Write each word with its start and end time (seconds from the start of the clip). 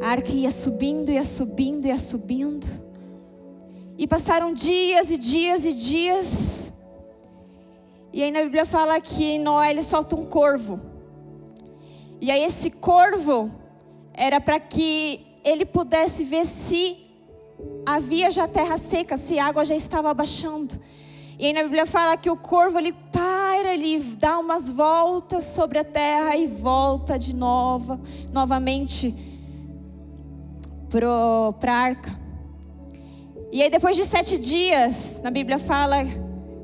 A 0.00 0.08
arca 0.08 0.30
ia 0.30 0.50
subindo, 0.50 1.10
ia 1.10 1.24
subindo, 1.24 1.86
ia 1.86 1.98
subindo. 1.98 2.66
E 3.96 4.06
passaram 4.06 4.52
dias 4.52 5.10
e 5.10 5.16
dias 5.16 5.64
e 5.64 5.74
dias. 5.74 6.72
E 8.12 8.22
aí 8.22 8.30
na 8.30 8.42
Bíblia 8.42 8.66
fala 8.66 9.00
que 9.00 9.38
Noé 9.38 9.70
ele 9.70 9.82
solta 9.82 10.16
um 10.16 10.26
corvo. 10.26 10.80
E 12.20 12.30
aí 12.30 12.42
esse 12.42 12.70
corvo 12.70 13.50
era 14.12 14.40
para 14.40 14.58
que 14.58 15.20
ele 15.44 15.64
pudesse 15.64 16.24
ver 16.24 16.46
se 16.46 16.96
havia 17.84 18.30
já 18.30 18.48
terra 18.48 18.78
seca, 18.78 19.16
se 19.16 19.38
a 19.38 19.46
água 19.46 19.64
já 19.64 19.74
estava 19.74 20.12
baixando. 20.14 20.80
E 21.38 21.46
aí 21.46 21.52
na 21.52 21.62
Bíblia 21.64 21.86
fala 21.86 22.16
que 22.16 22.30
o 22.30 22.36
corvo 22.36 22.78
ele 22.78 22.92
para, 23.12 23.74
ele 23.74 23.98
dá 23.98 24.38
umas 24.38 24.70
voltas 24.70 25.44
sobre 25.44 25.78
a 25.78 25.84
terra 25.84 26.36
e 26.36 26.46
volta 26.46 27.18
de 27.18 27.34
novo, 27.34 28.00
novamente 28.32 29.33
para 31.00 31.72
a 31.72 31.76
arca. 31.76 32.18
E 33.50 33.62
aí 33.62 33.70
depois 33.70 33.96
de 33.96 34.04
sete 34.04 34.38
dias, 34.38 35.18
na 35.22 35.30
Bíblia 35.30 35.58
fala 35.58 35.98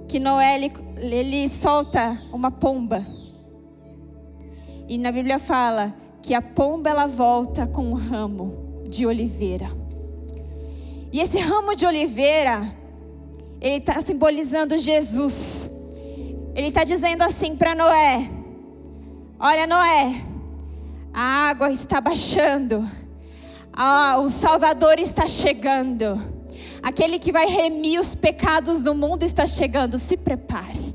que 0.09 0.19
Noé 0.19 0.57
ele, 0.57 0.73
ele 0.97 1.48
solta 1.48 2.21
uma 2.33 2.51
pomba. 2.51 3.07
E 4.88 4.98
na 4.98 5.12
Bíblia 5.12 5.38
fala 5.38 5.95
que 6.23 6.35
a 6.35 6.43
pomba 6.43 6.91
ela 6.91 7.07
volta 7.07 7.66
com 7.66 7.83
um 7.83 7.95
ramo 7.95 8.83
de 8.88 9.07
oliveira. 9.07 9.71
E 11.12 11.21
esse 11.21 11.38
ramo 11.38 11.74
de 11.74 11.87
oliveira, 11.87 12.73
ele 13.60 13.77
está 13.77 14.01
simbolizando 14.01 14.79
Jesus. 14.79 15.71
Ele 16.55 16.69
está 16.69 16.85
dizendo 16.85 17.23
assim 17.23 17.57
para 17.57 17.74
Noé: 17.74 18.30
Olha, 19.38 19.66
Noé, 19.66 20.24
a 21.12 21.49
água 21.49 21.71
está 21.71 22.01
baixando, 22.01 22.88
ah, 23.83 24.19
o 24.19 24.29
Salvador 24.29 24.98
está 24.98 25.27
chegando, 25.27 26.23
aquele 26.82 27.18
que 27.18 27.32
vai 27.32 27.46
remir 27.46 27.99
os 27.99 28.15
pecados 28.15 28.82
do 28.82 28.95
mundo 28.95 29.23
está 29.23 29.46
chegando, 29.46 29.96
se 29.96 30.18
prepare. 30.18 30.95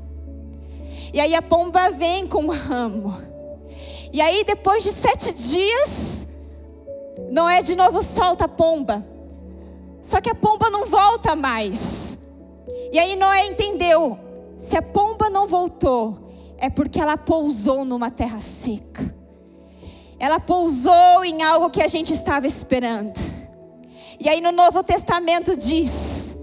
E 1.12 1.18
aí 1.18 1.34
a 1.34 1.42
pomba 1.42 1.90
vem 1.90 2.28
com 2.28 2.44
um 2.44 2.50
ramo. 2.50 3.20
E 4.12 4.20
aí, 4.20 4.44
depois 4.44 4.84
de 4.84 4.92
sete 4.92 5.34
dias, 5.34 6.28
Noé 7.28 7.60
de 7.60 7.74
novo 7.74 8.00
solta 8.04 8.44
a 8.44 8.48
pomba. 8.48 9.04
Só 10.00 10.20
que 10.20 10.30
a 10.30 10.34
pomba 10.34 10.70
não 10.70 10.86
volta 10.86 11.34
mais. 11.34 12.16
E 12.92 13.00
aí 13.00 13.16
Noé 13.16 13.46
entendeu: 13.46 14.16
se 14.60 14.76
a 14.76 14.82
pomba 14.82 15.28
não 15.28 15.48
voltou, 15.48 16.30
é 16.56 16.70
porque 16.70 17.00
ela 17.00 17.16
pousou 17.16 17.84
numa 17.84 18.12
terra 18.12 18.38
seca. 18.38 19.12
Ela 20.18 20.40
pousou 20.40 21.24
em 21.24 21.42
algo 21.42 21.70
que 21.70 21.82
a 21.82 21.88
gente 21.88 22.12
estava 22.12 22.46
esperando. 22.46 23.18
E 24.18 24.28
aí 24.28 24.40
no 24.40 24.52
Novo 24.52 24.82
Testamento 24.82 25.56
diz 25.56 26.34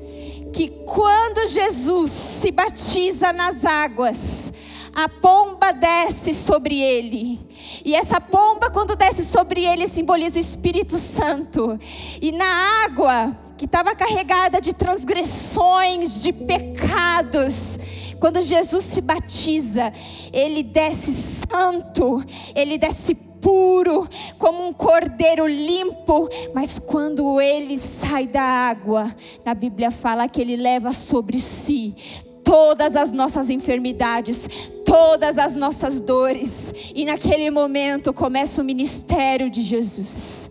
que 0.54 0.70
quando 0.86 1.48
Jesus 1.48 2.12
se 2.12 2.52
batiza 2.52 3.34
nas 3.34 3.66
águas, 3.66 4.54
a 4.96 5.10
pomba 5.10 5.72
desce 5.72 6.36
sobre 6.36 6.80
ele. 6.80 7.40
E 7.84 7.96
essa 7.96 8.22
pomba, 8.22 8.70
quando 8.70 8.96
desce 8.96 9.26
sobre 9.26 9.66
ele, 9.66 9.88
simboliza 9.88 10.38
o 10.38 10.42
Espírito 10.42 11.00
Santo. 11.00 11.80
E 12.22 12.32
na 12.32 12.86
água, 12.86 13.36
que 13.58 13.66
estava 13.66 13.96
carregada 13.96 14.62
de 14.62 14.72
transgressões, 14.72 16.22
de 16.22 16.32
pecados, 16.32 17.80
quando 18.20 18.42
Jesus 18.44 18.86
se 18.86 19.02
batiza, 19.02 19.92
ele 20.32 20.62
desce 20.62 21.12
santo, 21.12 22.24
ele 22.54 22.78
desce 22.78 23.16
puro, 23.44 24.08
como 24.40 24.66
um 24.66 24.72
cordeiro 24.72 25.46
limpo, 25.46 26.30
mas 26.54 26.80
quando 26.80 27.42
ele 27.42 27.78
sai 27.78 28.26
da 28.26 28.42
água, 28.42 29.14
na 29.44 29.54
Bíblia 29.54 29.92
fala 29.92 30.30
que 30.30 30.40
ele 30.40 30.56
leva 30.56 30.94
sobre 30.94 31.40
si 31.40 31.94
todas 32.42 32.96
as 32.96 33.12
nossas 33.12 33.50
enfermidades, 33.50 34.48
todas 34.86 35.38
as 35.38 35.56
nossas 35.56 36.00
dores, 36.00 36.74
e 36.96 37.04
naquele 37.04 37.52
momento 37.52 38.14
começa 38.14 38.62
o 38.62 38.66
ministério 38.66 39.50
de 39.50 39.62
Jesus. 39.62 40.50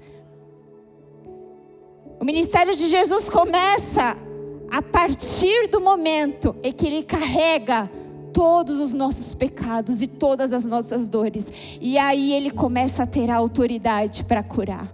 O 2.21 2.25
ministério 2.25 2.77
de 2.77 2.89
Jesus 2.89 3.29
começa 3.31 4.17
a 4.71 4.83
partir 4.83 5.69
do 5.69 5.81
momento 5.81 6.55
em 6.63 6.73
que 6.73 6.87
ele 6.87 7.03
carrega 7.03 7.91
todos 8.33 8.81
os 8.81 8.93
nossos 8.93 9.35
pecados 9.35 10.03
e 10.03 10.07
todas 10.07 10.53
as 10.53 10.65
nossas 10.65 11.09
dores, 11.09 11.51
e 11.81 11.99
aí 11.99 12.33
ele 12.33 12.51
começa 12.51 13.03
a 13.03 13.07
ter 13.07 13.31
a 13.31 13.37
autoridade 13.37 14.25
para 14.25 14.43
curar. 14.43 14.93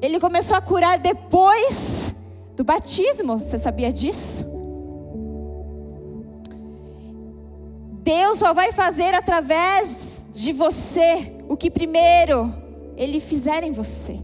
Ele 0.00 0.20
começou 0.20 0.56
a 0.56 0.60
curar 0.60 0.98
depois 0.98 2.14
do 2.54 2.62
batismo, 2.62 3.38
você 3.38 3.56
sabia 3.56 3.92
disso? 3.92 4.44
Deus 8.04 8.38
só 8.38 8.52
vai 8.52 8.70
fazer 8.70 9.14
através 9.14 10.28
de 10.30 10.52
você 10.52 11.32
o 11.48 11.56
que 11.56 11.70
primeiro 11.70 12.52
Ele 12.96 13.18
fizer 13.18 13.64
em 13.64 13.70
você. 13.70 14.20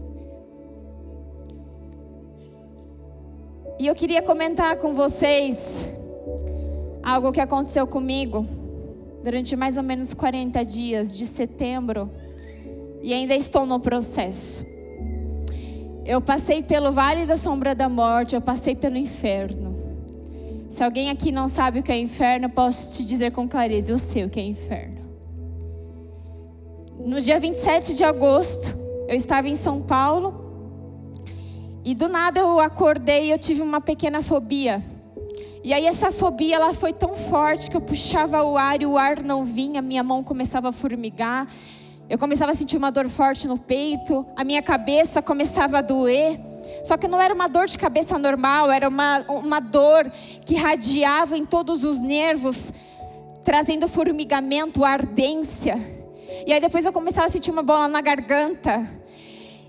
E 3.81 3.87
eu 3.87 3.95
queria 3.95 4.21
comentar 4.21 4.75
com 4.75 4.93
vocês 4.93 5.89
algo 7.01 7.31
que 7.31 7.41
aconteceu 7.41 7.87
comigo 7.87 8.45
durante 9.23 9.55
mais 9.55 9.75
ou 9.75 9.81
menos 9.81 10.13
40 10.13 10.63
dias 10.63 11.17
de 11.17 11.25
setembro 11.25 12.07
e 13.01 13.11
ainda 13.11 13.33
estou 13.33 13.65
no 13.65 13.79
processo. 13.79 14.63
Eu 16.05 16.21
passei 16.21 16.61
pelo 16.61 16.91
vale 16.91 17.25
da 17.25 17.35
sombra 17.35 17.73
da 17.73 17.89
morte, 17.89 18.35
eu 18.35 18.41
passei 18.41 18.75
pelo 18.75 18.97
inferno. 18.97 19.75
Se 20.69 20.83
alguém 20.83 21.09
aqui 21.09 21.31
não 21.31 21.47
sabe 21.47 21.79
o 21.79 21.83
que 21.83 21.91
é 21.91 21.97
inferno, 21.97 22.51
posso 22.51 22.95
te 22.95 23.03
dizer 23.03 23.31
com 23.31 23.49
clareza: 23.49 23.91
eu 23.91 23.97
sei 23.97 24.25
o 24.25 24.29
que 24.29 24.39
é 24.39 24.43
inferno. 24.43 25.01
No 27.03 27.19
dia 27.19 27.39
27 27.39 27.95
de 27.95 28.03
agosto, 28.03 28.77
eu 29.07 29.15
estava 29.15 29.49
em 29.49 29.55
São 29.55 29.81
Paulo 29.81 30.40
e 31.83 31.95
do 31.95 32.07
nada 32.07 32.39
eu 32.39 32.59
acordei 32.59 33.25
e 33.25 33.31
eu 33.31 33.37
tive 33.37 33.61
uma 33.61 33.81
pequena 33.81 34.21
fobia. 34.21 34.83
E 35.63 35.73
aí 35.73 35.85
essa 35.85 36.11
fobia 36.11 36.55
ela 36.55 36.73
foi 36.73 36.91
tão 36.91 37.15
forte 37.15 37.69
que 37.69 37.77
eu 37.77 37.81
puxava 37.81 38.43
o 38.43 38.57
ar 38.57 38.81
e 38.81 38.85
o 38.85 38.97
ar 38.97 39.21
não 39.23 39.43
vinha, 39.45 39.81
minha 39.81 40.03
mão 40.03 40.23
começava 40.23 40.69
a 40.69 40.71
formigar. 40.71 41.47
Eu 42.09 42.17
começava 42.17 42.51
a 42.51 42.55
sentir 42.55 42.77
uma 42.77 42.91
dor 42.91 43.07
forte 43.09 43.47
no 43.47 43.57
peito, 43.57 44.25
a 44.35 44.43
minha 44.43 44.61
cabeça 44.61 45.21
começava 45.21 45.77
a 45.77 45.81
doer. 45.81 46.39
Só 46.83 46.97
que 46.97 47.07
não 47.07 47.21
era 47.21 47.33
uma 47.33 47.47
dor 47.47 47.67
de 47.67 47.77
cabeça 47.77 48.17
normal, 48.17 48.71
era 48.71 48.87
uma, 48.87 49.19
uma 49.29 49.59
dor 49.59 50.11
que 50.45 50.55
radiava 50.55 51.37
em 51.37 51.45
todos 51.45 51.83
os 51.83 51.99
nervos, 51.99 52.71
trazendo 53.43 53.87
formigamento, 53.87 54.83
ardência. 54.83 55.79
E 56.45 56.53
aí 56.53 56.59
depois 56.59 56.85
eu 56.85 56.93
começava 56.93 57.27
a 57.27 57.29
sentir 57.29 57.51
uma 57.51 57.63
bola 57.63 57.87
na 57.87 58.01
garganta. 58.01 59.00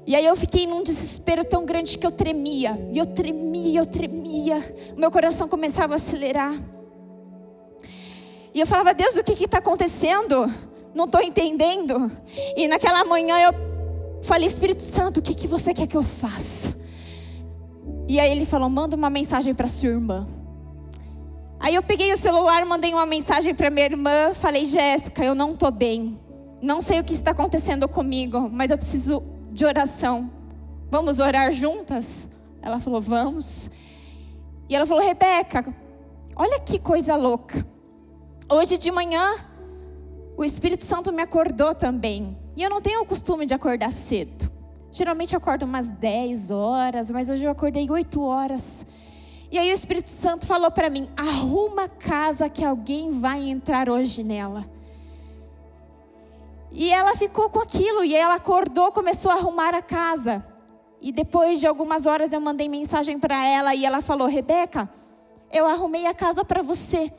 E 0.07 0.17
aí 0.17 0.25
eu 0.25 0.37
fiquei 0.37 0.67
num 0.67 0.83
desespero 0.83 1.45
tão 1.45 1.65
grande 1.65 1.97
que 1.97 2.07
eu 2.07 2.11
tremia. 2.11 2.79
E 2.93 2.99
eu 2.99 3.07
tremia, 3.07 3.81
eu 3.81 3.87
tremia. 3.87 4.93
O 4.97 5.01
meu 5.01 5.11
coração 5.11 5.49
começava 5.49 5.95
a 5.95 5.97
acelerar. 5.97 6.61
E 8.55 8.61
eu 8.61 8.67
falava, 8.67 8.93
Deus, 8.93 9.17
o 9.17 9.25
que 9.25 9.45
está 9.45 9.59
acontecendo? 9.59 10.53
Não 10.95 11.05
estou 11.05 11.23
entendendo. 11.23 12.11
E 12.57 12.69
naquela 12.69 13.05
manhã 13.05 13.39
eu 13.39 13.55
falei, 14.23 14.47
Espírito 14.47 14.83
Santo, 14.83 15.21
o 15.21 15.23
que, 15.23 15.35
que 15.35 15.47
você 15.47 15.73
quer 15.73 15.87
que 15.87 15.97
eu 15.97 16.03
faça? 16.03 16.75
E 18.09 18.21
aí 18.21 18.31
ele 18.31 18.45
falou: 18.45 18.69
manda 18.69 18.97
uma 18.97 19.09
mensagem 19.09 19.55
para 19.55 19.67
sua 19.67 19.89
irmã. 19.89 20.29
Aí 21.59 21.75
eu 21.75 21.83
peguei 21.83 22.13
o 22.13 22.17
celular, 22.17 22.65
mandei 22.67 22.93
uma 22.93 23.07
mensagem 23.07 23.55
para 23.55 23.71
minha 23.71 23.87
irmã, 23.87 24.35
falei: 24.35 24.65
Jéssica, 24.65 25.25
eu 25.25 25.35
não 25.35 25.53
estou 25.53 25.71
bem. 25.71 26.19
Não 26.61 26.81
sei 26.81 27.01
o 27.01 27.05
que 27.05 27.15
está 27.15 27.31
acontecendo 27.31 27.89
comigo, 27.89 28.51
mas 28.53 28.71
eu 28.71 28.79
preciso 28.79 29.23
de 29.53 29.65
oração. 29.65 30.31
Vamos 30.91 31.19
orar 31.19 31.53
juntas? 31.53 32.29
Ela 32.61 32.81
falou: 32.81 33.01
vamos. 33.01 33.71
E 34.69 34.75
ela 34.75 34.87
falou: 34.87 35.05
Rebeca, 35.05 35.75
olha 36.35 36.59
que 36.61 36.79
coisa 36.79 37.15
louca. 37.15 37.67
Hoje 38.51 38.77
de 38.77 38.91
manhã, 38.91 39.37
o 40.37 40.45
Espírito 40.45 40.85
Santo 40.85 41.13
me 41.13 41.23
acordou 41.23 41.75
também. 41.75 42.37
E 42.57 42.63
eu 42.63 42.71
não 42.71 42.83
tenho 42.83 43.03
o 43.03 43.07
costume 43.07 43.47
de 43.47 43.55
acordar 43.55 43.91
cedo. 43.91 44.51
Geralmente 44.91 45.35
eu 45.35 45.39
acordo 45.39 45.65
umas 45.65 45.89
10 45.89 46.51
horas, 46.51 47.11
mas 47.11 47.31
hoje 47.31 47.45
eu 47.45 47.51
acordei 47.51 47.91
8 47.91 48.21
horas. 48.23 48.85
E 49.51 49.59
aí 49.59 49.71
o 49.71 49.75
Espírito 49.75 50.11
Santo 50.11 50.47
falou 50.47 50.71
para 50.71 50.91
mim: 50.91 51.09
arruma 51.17 51.85
a 51.85 51.89
casa 51.89 52.49
que 52.49 52.65
alguém 52.65 53.19
vai 53.19 53.49
entrar 53.49 53.89
hoje 53.89 54.23
nela. 54.23 54.67
E 56.73 56.91
ela 56.93 57.15
ficou 57.17 57.51
com 57.51 57.61
aquilo, 57.61 58.03
e 58.03 58.15
ela 58.15 58.35
acordou, 58.35 58.91
começou 58.91 59.31
a 59.31 59.35
arrumar 59.35 59.75
a 59.75 59.83
casa. 59.83 60.45
E 61.01 61.13
depois 61.13 61.61
de 61.61 61.67
algumas 61.67 62.07
horas 62.07 62.33
eu 62.33 62.41
mandei 62.41 62.69
mensagem 62.69 63.19
para 63.19 63.45
ela 63.47 63.75
e 63.75 63.85
ela 63.85 64.01
falou: 64.01 64.29
Rebeca, 64.29 64.89
eu 65.53 65.67
arrumei 65.67 66.07
a 66.07 66.15
casa 66.15 66.45
para 66.45 66.63
você. 66.63 67.13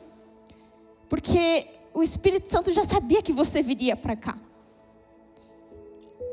Porque 1.08 1.68
o 1.92 2.02
Espírito 2.02 2.48
Santo 2.48 2.72
já 2.72 2.84
sabia 2.84 3.22
que 3.22 3.32
você 3.32 3.62
viria 3.62 3.94
para 3.94 4.16
cá. 4.16 4.36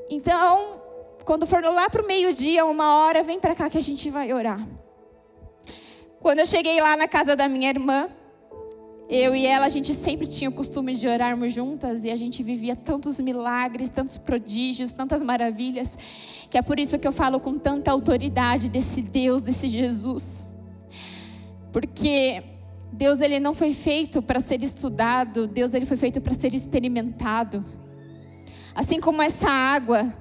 Então, 0.09 0.81
quando 1.23 1.45
for 1.45 1.63
lá 1.63 1.89
para 1.89 2.01
o 2.01 2.07
meio-dia, 2.07 2.65
uma 2.65 2.97
hora, 2.97 3.21
vem 3.21 3.39
para 3.39 3.53
cá 3.53 3.69
que 3.69 3.77
a 3.77 3.81
gente 3.81 4.09
vai 4.09 4.33
orar. 4.33 4.65
Quando 6.19 6.39
eu 6.39 6.45
cheguei 6.45 6.79
lá 6.81 6.95
na 6.95 7.07
casa 7.07 7.35
da 7.35 7.47
minha 7.47 7.69
irmã, 7.69 8.09
eu 9.11 9.35
e 9.35 9.45
ela, 9.45 9.65
a 9.65 9.69
gente 9.69 9.93
sempre 9.93 10.25
tinha 10.25 10.49
o 10.49 10.53
costume 10.53 10.95
de 10.95 11.05
orarmos 11.05 11.51
juntas 11.51 12.05
e 12.05 12.09
a 12.09 12.15
gente 12.15 12.41
vivia 12.41 12.77
tantos 12.77 13.19
milagres, 13.19 13.89
tantos 13.89 14.17
prodígios, 14.17 14.93
tantas 14.93 15.21
maravilhas, 15.21 15.97
que 16.49 16.57
é 16.57 16.61
por 16.61 16.79
isso 16.79 16.97
que 16.97 17.05
eu 17.05 17.11
falo 17.11 17.37
com 17.37 17.59
tanta 17.59 17.91
autoridade 17.91 18.69
desse 18.69 19.01
Deus, 19.01 19.41
desse 19.41 19.67
Jesus. 19.67 20.55
Porque 21.73 22.41
Deus 22.93 23.19
ele 23.19 23.37
não 23.37 23.53
foi 23.53 23.73
feito 23.73 24.21
para 24.21 24.39
ser 24.39 24.63
estudado, 24.63 25.45
Deus 25.45 25.73
ele 25.73 25.85
foi 25.85 25.97
feito 25.97 26.21
para 26.21 26.33
ser 26.33 26.55
experimentado. 26.55 27.65
Assim 28.73 29.01
como 29.01 29.21
essa 29.21 29.49
água, 29.49 30.13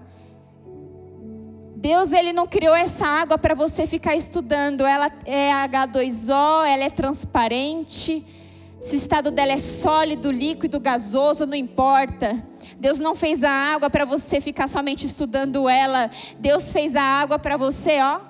Deus 1.76 2.10
ele 2.10 2.32
não 2.32 2.44
criou 2.44 2.74
essa 2.74 3.06
água 3.06 3.38
para 3.38 3.54
você 3.54 3.86
ficar 3.86 4.16
estudando. 4.16 4.84
Ela 4.84 5.12
é 5.24 5.52
H2O, 5.52 6.66
ela 6.66 6.82
é 6.82 6.90
transparente. 6.90 8.39
Se 8.80 8.94
o 8.94 8.96
estado 8.96 9.30
dela 9.30 9.52
é 9.52 9.58
sólido, 9.58 10.30
líquido, 10.30 10.80
gasoso, 10.80 11.44
não 11.44 11.54
importa. 11.54 12.42
Deus 12.78 12.98
não 12.98 13.14
fez 13.14 13.44
a 13.44 13.50
água 13.50 13.90
para 13.90 14.06
você 14.06 14.40
ficar 14.40 14.68
somente 14.68 15.04
estudando 15.04 15.68
ela. 15.68 16.10
Deus 16.38 16.72
fez 16.72 16.96
a 16.96 17.02
água 17.02 17.38
para 17.38 17.58
você, 17.58 18.00
ó. 18.00 18.20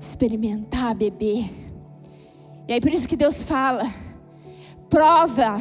Experimentar, 0.00 0.94
beber. 0.94 1.50
E 2.68 2.72
aí 2.72 2.80
por 2.80 2.92
isso 2.92 3.08
que 3.08 3.16
Deus 3.16 3.42
fala: 3.42 3.92
prova, 4.88 5.60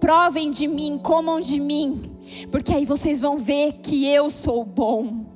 provem 0.00 0.50
de 0.50 0.66
mim, 0.66 0.98
comam 0.98 1.40
de 1.40 1.60
mim, 1.60 2.02
porque 2.50 2.72
aí 2.72 2.86
vocês 2.86 3.20
vão 3.20 3.36
ver 3.36 3.74
que 3.82 4.06
eu 4.06 4.30
sou 4.30 4.64
bom. 4.64 5.29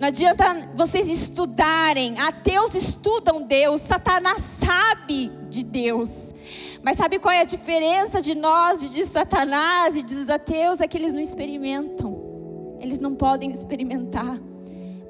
Não 0.00 0.08
adianta 0.08 0.70
vocês 0.74 1.08
estudarem. 1.08 2.18
Ateus 2.18 2.74
estudam 2.74 3.42
Deus, 3.42 3.82
Satanás 3.82 4.42
sabe 4.42 5.30
de 5.48 5.62
Deus. 5.62 6.34
Mas 6.82 6.98
sabe 6.98 7.18
qual 7.18 7.34
é 7.34 7.40
a 7.40 7.44
diferença 7.44 8.20
de 8.20 8.34
nós 8.34 8.82
e 8.82 8.88
de 8.88 9.04
Satanás 9.04 9.96
e 9.96 10.02
dos 10.02 10.28
ateus? 10.28 10.80
É 10.80 10.88
que 10.88 10.96
eles 10.96 11.12
não 11.12 11.20
experimentam. 11.20 12.76
Eles 12.80 12.98
não 12.98 13.14
podem 13.14 13.50
experimentar. 13.50 14.40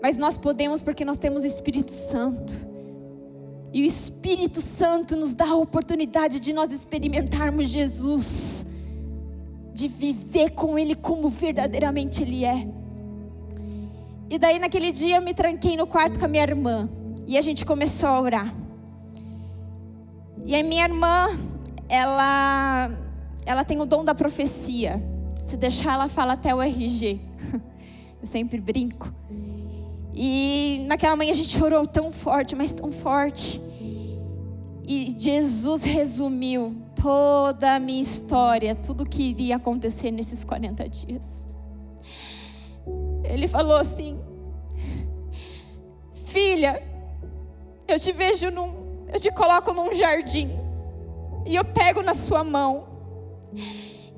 Mas 0.03 0.17
nós 0.17 0.37
podemos 0.37 0.83
porque 0.83 1.05
nós 1.05 1.19
temos 1.19 1.43
o 1.43 1.47
Espírito 1.47 1.91
Santo. 1.91 2.53
E 3.73 3.83
o 3.83 3.85
Espírito 3.85 4.61
Santo 4.61 5.17
nos 5.17 5.35
dá 5.35 5.49
a 5.49 5.57
oportunidade 5.57 6.41
de 6.41 6.53
nós 6.53 6.73
experimentarmos 6.73 7.69
Jesus, 7.69 8.65
de 9.75 9.89
viver 9.89 10.51
com 10.51 10.79
Ele 10.79 10.95
como 10.95 11.29
verdadeiramente 11.29 12.23
Ele 12.23 12.45
é. 12.45 12.67
E 14.28 14.38
daí 14.38 14.58
naquele 14.58 14.90
dia 14.90 15.17
eu 15.17 15.23
me 15.23 15.32
tranquei 15.32 15.76
no 15.76 15.87
quarto 15.87 16.19
com 16.19 16.25
a 16.25 16.28
minha 16.28 16.43
irmã. 16.43 16.88
E 17.26 17.37
a 17.38 17.40
gente 17.40 17.64
começou 17.64 18.08
a 18.08 18.20
orar. 18.20 18.55
E 20.44 20.55
a 20.55 20.62
minha 20.62 20.84
irmã, 20.84 21.28
ela, 21.88 22.90
ela 23.44 23.64
tem 23.64 23.81
o 23.81 23.87
dom 23.87 24.05
da 24.05 24.14
profecia. 24.14 25.02
Se 25.40 25.56
deixar, 25.56 25.94
ela 25.94 26.08
fala 26.08 26.34
até 26.34 26.55
o 26.55 26.62
RG. 26.62 27.20
Eu 28.20 28.26
sempre 28.26 28.61
brinco. 28.61 29.12
E 30.14 30.84
naquela 30.87 31.14
manhã 31.14 31.31
a 31.31 31.34
gente 31.34 31.62
orou 31.62 31.87
tão 31.87 32.11
forte, 32.11 32.55
mas 32.55 32.72
tão 32.72 32.90
forte. 32.90 33.61
E 34.88 35.11
Jesus 35.19 35.82
resumiu 35.82 36.76
toda 37.00 37.75
a 37.75 37.79
minha 37.79 38.00
história, 38.00 38.75
tudo 38.75 39.05
que 39.05 39.22
iria 39.22 39.56
acontecer 39.56 40.11
nesses 40.11 40.44
40 40.44 40.88
dias. 40.88 41.46
Ele 43.31 43.49
falou 43.49 43.76
assim: 43.76 44.19
Filha, 46.12 46.82
eu 47.87 47.99
te 47.99 48.12
vejo 48.12 48.50
num, 48.50 49.06
eu 49.12 49.20
te 49.20 49.31
coloco 49.31 49.73
num 49.73 49.93
jardim 49.94 50.50
e 51.44 51.55
eu 51.55 51.64
pego 51.64 52.02
na 52.02 52.14
sua 52.14 52.43
mão 52.43 52.87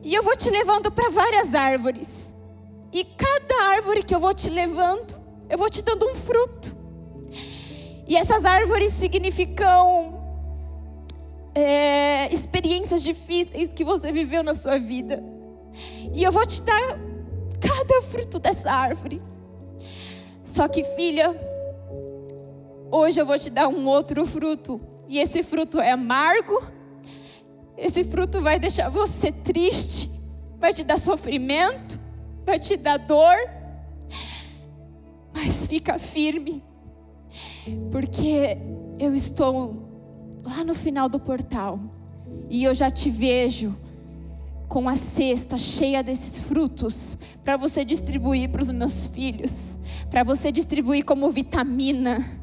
e 0.02 0.14
eu 0.14 0.22
vou 0.22 0.36
te 0.36 0.48
levando 0.48 0.90
para 0.90 1.10
várias 1.10 1.54
árvores. 1.54 2.34
E 2.92 3.04
cada 3.04 3.62
árvore 3.74 4.02
que 4.02 4.14
eu 4.14 4.20
vou 4.20 4.32
te 4.32 4.48
levando, 4.48 5.20
eu 5.48 5.58
vou 5.58 5.68
te 5.68 5.82
dando 5.82 6.06
um 6.06 6.14
fruto. 6.14 6.76
E 8.06 8.16
essas 8.16 8.44
árvores 8.46 8.94
significam 8.94 10.18
é, 11.54 12.32
experiências 12.32 13.02
difíceis 13.02 13.72
que 13.72 13.84
você 13.84 14.10
viveu 14.10 14.42
na 14.42 14.54
sua 14.54 14.78
vida. 14.78 15.22
E 16.14 16.24
eu 16.24 16.32
vou 16.32 16.46
te 16.46 16.62
dar 16.62 16.98
cada 17.60 18.02
fruto 18.02 18.38
dessa 18.38 18.70
árvore. 18.70 19.22
Só 20.44 20.66
que, 20.68 20.82
filha, 20.84 21.34
hoje 22.90 23.20
eu 23.20 23.26
vou 23.26 23.38
te 23.38 23.50
dar 23.50 23.68
um 23.68 23.86
outro 23.86 24.24
fruto. 24.26 24.80
E 25.06 25.18
esse 25.18 25.42
fruto 25.42 25.80
é 25.80 25.92
amargo. 25.92 26.62
Esse 27.76 28.02
fruto 28.02 28.40
vai 28.40 28.58
deixar 28.58 28.88
você 28.88 29.30
triste, 29.30 30.10
vai 30.58 30.72
te 30.72 30.82
dar 30.82 30.98
sofrimento, 30.98 31.98
vai 32.44 32.58
te 32.58 32.76
dar 32.76 32.98
dor. 32.98 33.36
Mas 35.32 35.64
fica 35.66 35.98
firme, 35.98 36.64
porque 37.92 38.58
eu 38.98 39.14
estou 39.14 40.40
lá 40.44 40.64
no 40.64 40.74
final 40.74 41.08
do 41.08 41.20
portal 41.20 41.78
e 42.50 42.64
eu 42.64 42.74
já 42.74 42.90
te 42.90 43.10
vejo 43.10 43.76
com 44.68 44.88
a 44.88 44.96
cesta 44.96 45.56
cheia 45.56 46.02
desses 46.02 46.40
frutos 46.40 47.16
para 47.44 47.56
você 47.56 47.84
distribuir 47.84 48.50
para 48.50 48.62
os 48.62 48.70
meus 48.70 49.06
filhos, 49.06 49.78
para 50.10 50.22
você 50.22 50.52
distribuir 50.52 51.04
como 51.04 51.30
vitamina 51.30 52.38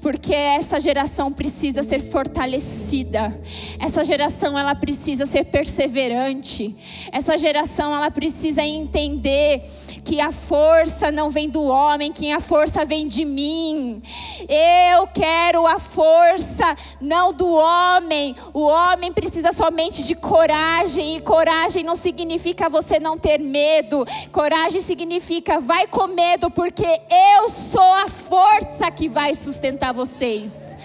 porque 0.00 0.34
essa 0.34 0.80
geração 0.80 1.32
precisa 1.32 1.82
ser 1.82 2.00
fortalecida. 2.00 3.38
Essa 3.78 4.02
geração 4.04 4.58
ela 4.58 4.74
precisa 4.74 5.26
ser 5.26 5.44
perseverante. 5.44 6.74
Essa 7.12 7.36
geração 7.36 7.94
ela 7.94 8.10
precisa 8.10 8.62
entender 8.62 9.62
que 10.04 10.20
a 10.20 10.32
força 10.32 11.10
não 11.10 11.30
vem 11.30 11.48
do 11.48 11.62
homem, 11.64 12.12
que 12.12 12.30
a 12.32 12.40
força 12.40 12.84
vem 12.84 13.06
de 13.06 13.24
mim. 13.24 14.02
Eu 14.48 15.06
quero 15.08 15.66
a 15.66 15.78
força 15.78 16.76
não 17.00 17.32
do 17.32 17.48
homem. 17.48 18.34
O 18.52 18.62
homem 18.62 19.12
precisa 19.12 19.52
somente 19.52 20.02
de 20.02 20.14
coragem 20.14 21.16
e 21.16 21.20
coragem 21.20 21.84
não 21.84 21.96
significa 21.96 22.68
você 22.68 22.98
não 22.98 23.18
ter 23.18 23.38
medo. 23.38 24.04
Coragem 24.32 24.80
significa 24.80 25.60
vai 25.60 25.86
com 25.86 26.06
medo 26.06 26.50
porque 26.50 26.86
eu 26.86 27.48
sou 27.48 27.92
a 27.94 28.08
força 28.08 28.90
que 28.90 29.08
vai 29.08 29.34
sustentar 29.34 29.92
vocês. 29.92 30.76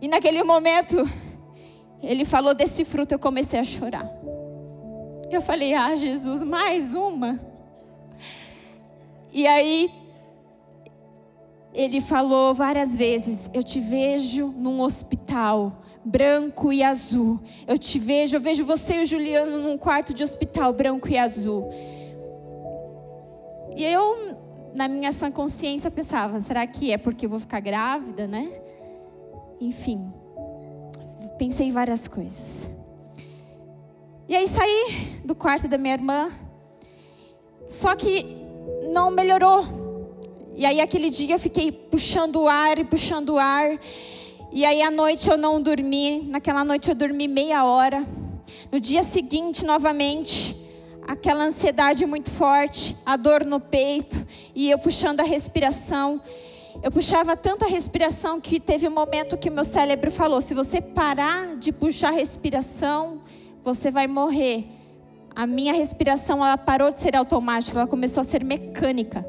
E 0.00 0.08
naquele 0.08 0.42
momento, 0.42 1.08
ele 2.02 2.24
falou 2.24 2.54
desse 2.54 2.84
fruto, 2.84 3.12
eu 3.12 3.18
comecei 3.18 3.60
a 3.60 3.64
chorar. 3.64 4.19
Eu 5.30 5.40
falei: 5.40 5.72
Ah, 5.74 5.94
Jesus, 5.94 6.42
mais 6.42 6.92
uma. 6.92 7.40
E 9.32 9.46
aí, 9.46 9.90
ele 11.72 12.00
falou 12.00 12.52
várias 12.52 12.96
vezes: 12.96 13.48
Eu 13.54 13.62
te 13.62 13.80
vejo 13.80 14.48
num 14.48 14.80
hospital 14.80 15.80
branco 16.04 16.72
e 16.72 16.82
azul. 16.82 17.38
Eu 17.66 17.78
te 17.78 17.98
vejo, 17.98 18.36
eu 18.36 18.40
vejo 18.40 18.64
você 18.64 18.96
e 18.96 19.02
o 19.02 19.06
Juliano 19.06 19.58
num 19.58 19.78
quarto 19.78 20.12
de 20.12 20.24
hospital 20.24 20.72
branco 20.72 21.08
e 21.08 21.16
azul. 21.16 21.70
E 23.76 23.84
eu 23.84 24.36
na 24.74 24.88
minha 24.88 25.12
sã 25.12 25.30
consciência 25.30 25.90
pensava, 25.90 26.40
será 26.40 26.66
que 26.66 26.92
é 26.92 26.98
porque 26.98 27.26
eu 27.26 27.30
vou 27.30 27.40
ficar 27.40 27.60
grávida, 27.60 28.26
né? 28.26 28.50
Enfim, 29.60 30.12
pensei 31.38 31.70
várias 31.70 32.08
coisas. 32.08 32.68
E 34.30 34.36
aí 34.36 34.46
saí 34.46 35.20
do 35.24 35.34
quarto 35.34 35.66
da 35.66 35.76
minha 35.76 35.94
irmã, 35.94 36.30
só 37.66 37.96
que 37.96 38.24
não 38.92 39.10
melhorou. 39.10 39.66
E 40.54 40.64
aí 40.64 40.80
aquele 40.80 41.10
dia 41.10 41.34
eu 41.34 41.38
fiquei 41.40 41.72
puxando 41.72 42.36
o 42.36 42.46
ar 42.46 42.78
e 42.78 42.84
puxando 42.84 43.30
o 43.30 43.38
ar. 43.40 43.76
E 44.52 44.64
aí 44.64 44.82
à 44.82 44.88
noite 44.88 45.28
eu 45.28 45.36
não 45.36 45.60
dormi. 45.60 46.22
Naquela 46.28 46.62
noite 46.62 46.88
eu 46.88 46.94
dormi 46.94 47.26
meia 47.26 47.64
hora. 47.64 48.06
No 48.70 48.78
dia 48.78 49.02
seguinte, 49.02 49.66
novamente, 49.66 50.56
aquela 51.08 51.42
ansiedade 51.42 52.06
muito 52.06 52.30
forte, 52.30 52.96
a 53.04 53.16
dor 53.16 53.44
no 53.44 53.58
peito 53.58 54.24
e 54.54 54.70
eu 54.70 54.78
puxando 54.78 55.18
a 55.18 55.24
respiração. 55.24 56.22
Eu 56.80 56.92
puxava 56.92 57.36
tanto 57.36 57.64
a 57.64 57.68
respiração 57.68 58.40
que 58.40 58.60
teve 58.60 58.86
um 58.86 58.92
momento 58.92 59.36
que 59.36 59.50
meu 59.50 59.64
cérebro 59.64 60.08
falou: 60.08 60.40
se 60.40 60.54
você 60.54 60.80
parar 60.80 61.56
de 61.56 61.72
puxar 61.72 62.10
a 62.10 62.16
respiração, 62.16 63.20
você 63.62 63.90
vai 63.90 64.06
morrer. 64.06 64.64
A 65.34 65.46
minha 65.46 65.72
respiração 65.72 66.44
ela 66.44 66.58
parou 66.58 66.92
de 66.92 67.00
ser 67.00 67.16
automática, 67.16 67.78
ela 67.78 67.86
começou 67.86 68.20
a 68.20 68.24
ser 68.24 68.44
mecânica. 68.44 69.24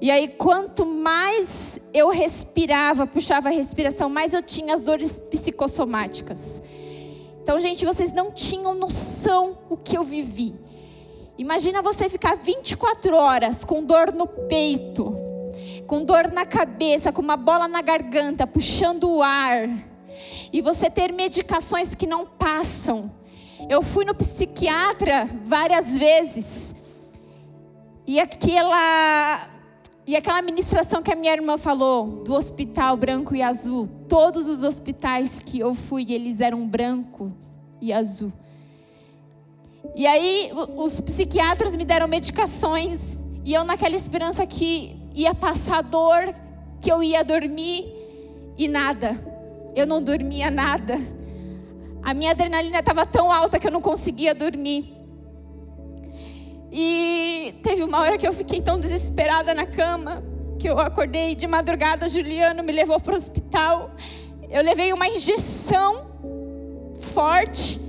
E 0.00 0.10
aí, 0.10 0.28
quanto 0.28 0.86
mais 0.86 1.78
eu 1.92 2.08
respirava, 2.08 3.06
puxava 3.06 3.48
a 3.48 3.52
respiração, 3.52 4.08
mais 4.08 4.32
eu 4.32 4.40
tinha 4.40 4.72
as 4.72 4.82
dores 4.82 5.18
psicossomáticas. 5.18 6.62
Então, 7.42 7.60
gente, 7.60 7.84
vocês 7.84 8.12
não 8.12 8.30
tinham 8.30 8.74
noção 8.74 9.58
o 9.68 9.76
que 9.76 9.98
eu 9.98 10.04
vivi. 10.04 10.54
Imagina 11.36 11.82
você 11.82 12.08
ficar 12.08 12.36
24 12.36 13.14
horas 13.14 13.64
com 13.64 13.82
dor 13.82 14.12
no 14.12 14.26
peito, 14.26 15.14
com 15.86 16.04
dor 16.04 16.30
na 16.32 16.46
cabeça, 16.46 17.12
com 17.12 17.20
uma 17.20 17.36
bola 17.36 17.66
na 17.66 17.82
garganta, 17.82 18.46
puxando 18.46 19.04
o 19.04 19.22
ar, 19.22 19.68
e 20.52 20.60
você 20.60 20.88
ter 20.88 21.12
medicações 21.12 21.94
que 21.94 22.06
não 22.06 22.24
passam. 22.24 23.10
Eu 23.68 23.82
fui 23.82 24.04
no 24.04 24.14
psiquiatra 24.14 25.28
várias 25.44 25.96
vezes, 25.96 26.74
e 28.06 28.18
aquela 28.18 29.48
e 30.06 30.16
aquela 30.16 30.42
ministração 30.42 31.02
que 31.02 31.12
a 31.12 31.14
minha 31.14 31.32
irmã 31.32 31.56
falou 31.56 32.24
do 32.24 32.34
hospital 32.34 32.96
branco 32.96 33.34
e 33.36 33.42
azul, 33.42 33.86
todos 34.08 34.48
os 34.48 34.64
hospitais 34.64 35.38
que 35.38 35.60
eu 35.60 35.72
fui, 35.72 36.12
eles 36.12 36.40
eram 36.40 36.66
brancos 36.66 37.30
e 37.80 37.92
azul. 37.92 38.32
E 39.94 40.06
aí 40.06 40.50
os 40.76 41.00
psiquiatras 41.00 41.76
me 41.76 41.84
deram 41.84 42.08
medicações 42.08 43.22
e 43.44 43.54
eu 43.54 43.62
naquela 43.62 43.94
esperança 43.94 44.44
que 44.46 44.96
ia 45.14 45.34
passar 45.34 45.82
dor, 45.82 46.34
que 46.80 46.90
eu 46.90 47.02
ia 47.02 47.22
dormir 47.22 47.86
e 48.58 48.66
nada. 48.66 49.16
Eu 49.76 49.86
não 49.86 50.02
dormia 50.02 50.50
nada. 50.50 50.98
A 52.02 52.14
minha 52.14 52.30
adrenalina 52.30 52.78
estava 52.78 53.04
tão 53.04 53.30
alta 53.30 53.58
que 53.58 53.66
eu 53.66 53.72
não 53.72 53.80
conseguia 53.80 54.34
dormir. 54.34 55.00
E 56.72 57.54
teve 57.62 57.82
uma 57.82 58.00
hora 58.00 58.16
que 58.16 58.26
eu 58.26 58.32
fiquei 58.32 58.60
tão 58.62 58.78
desesperada 58.78 59.54
na 59.54 59.66
cama 59.66 60.22
que 60.60 60.68
eu 60.68 60.78
acordei 60.78 61.34
de 61.34 61.46
madrugada, 61.46 62.06
Juliano 62.06 62.62
me 62.62 62.70
levou 62.70 63.00
para 63.00 63.14
o 63.14 63.16
hospital. 63.16 63.92
Eu 64.50 64.62
levei 64.62 64.92
uma 64.92 65.08
injeção 65.08 66.10
forte 67.00 67.80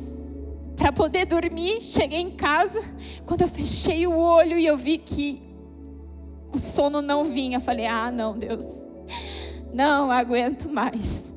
para 0.77 0.91
poder 0.91 1.25
dormir. 1.25 1.81
Cheguei 1.81 2.19
em 2.19 2.31
casa, 2.31 2.81
quando 3.25 3.41
eu 3.41 3.47
fechei 3.47 4.07
o 4.07 4.17
olho 4.17 4.57
e 4.57 4.65
eu 4.65 4.77
vi 4.77 4.97
que 4.97 5.41
o 6.53 6.57
sono 6.57 7.01
não 7.01 7.25
vinha, 7.25 7.59
falei: 7.59 7.85
"Ah, 7.85 8.09
não, 8.09 8.37
Deus. 8.37 8.87
Não 9.73 10.11
aguento 10.11 10.69
mais. 10.69 11.35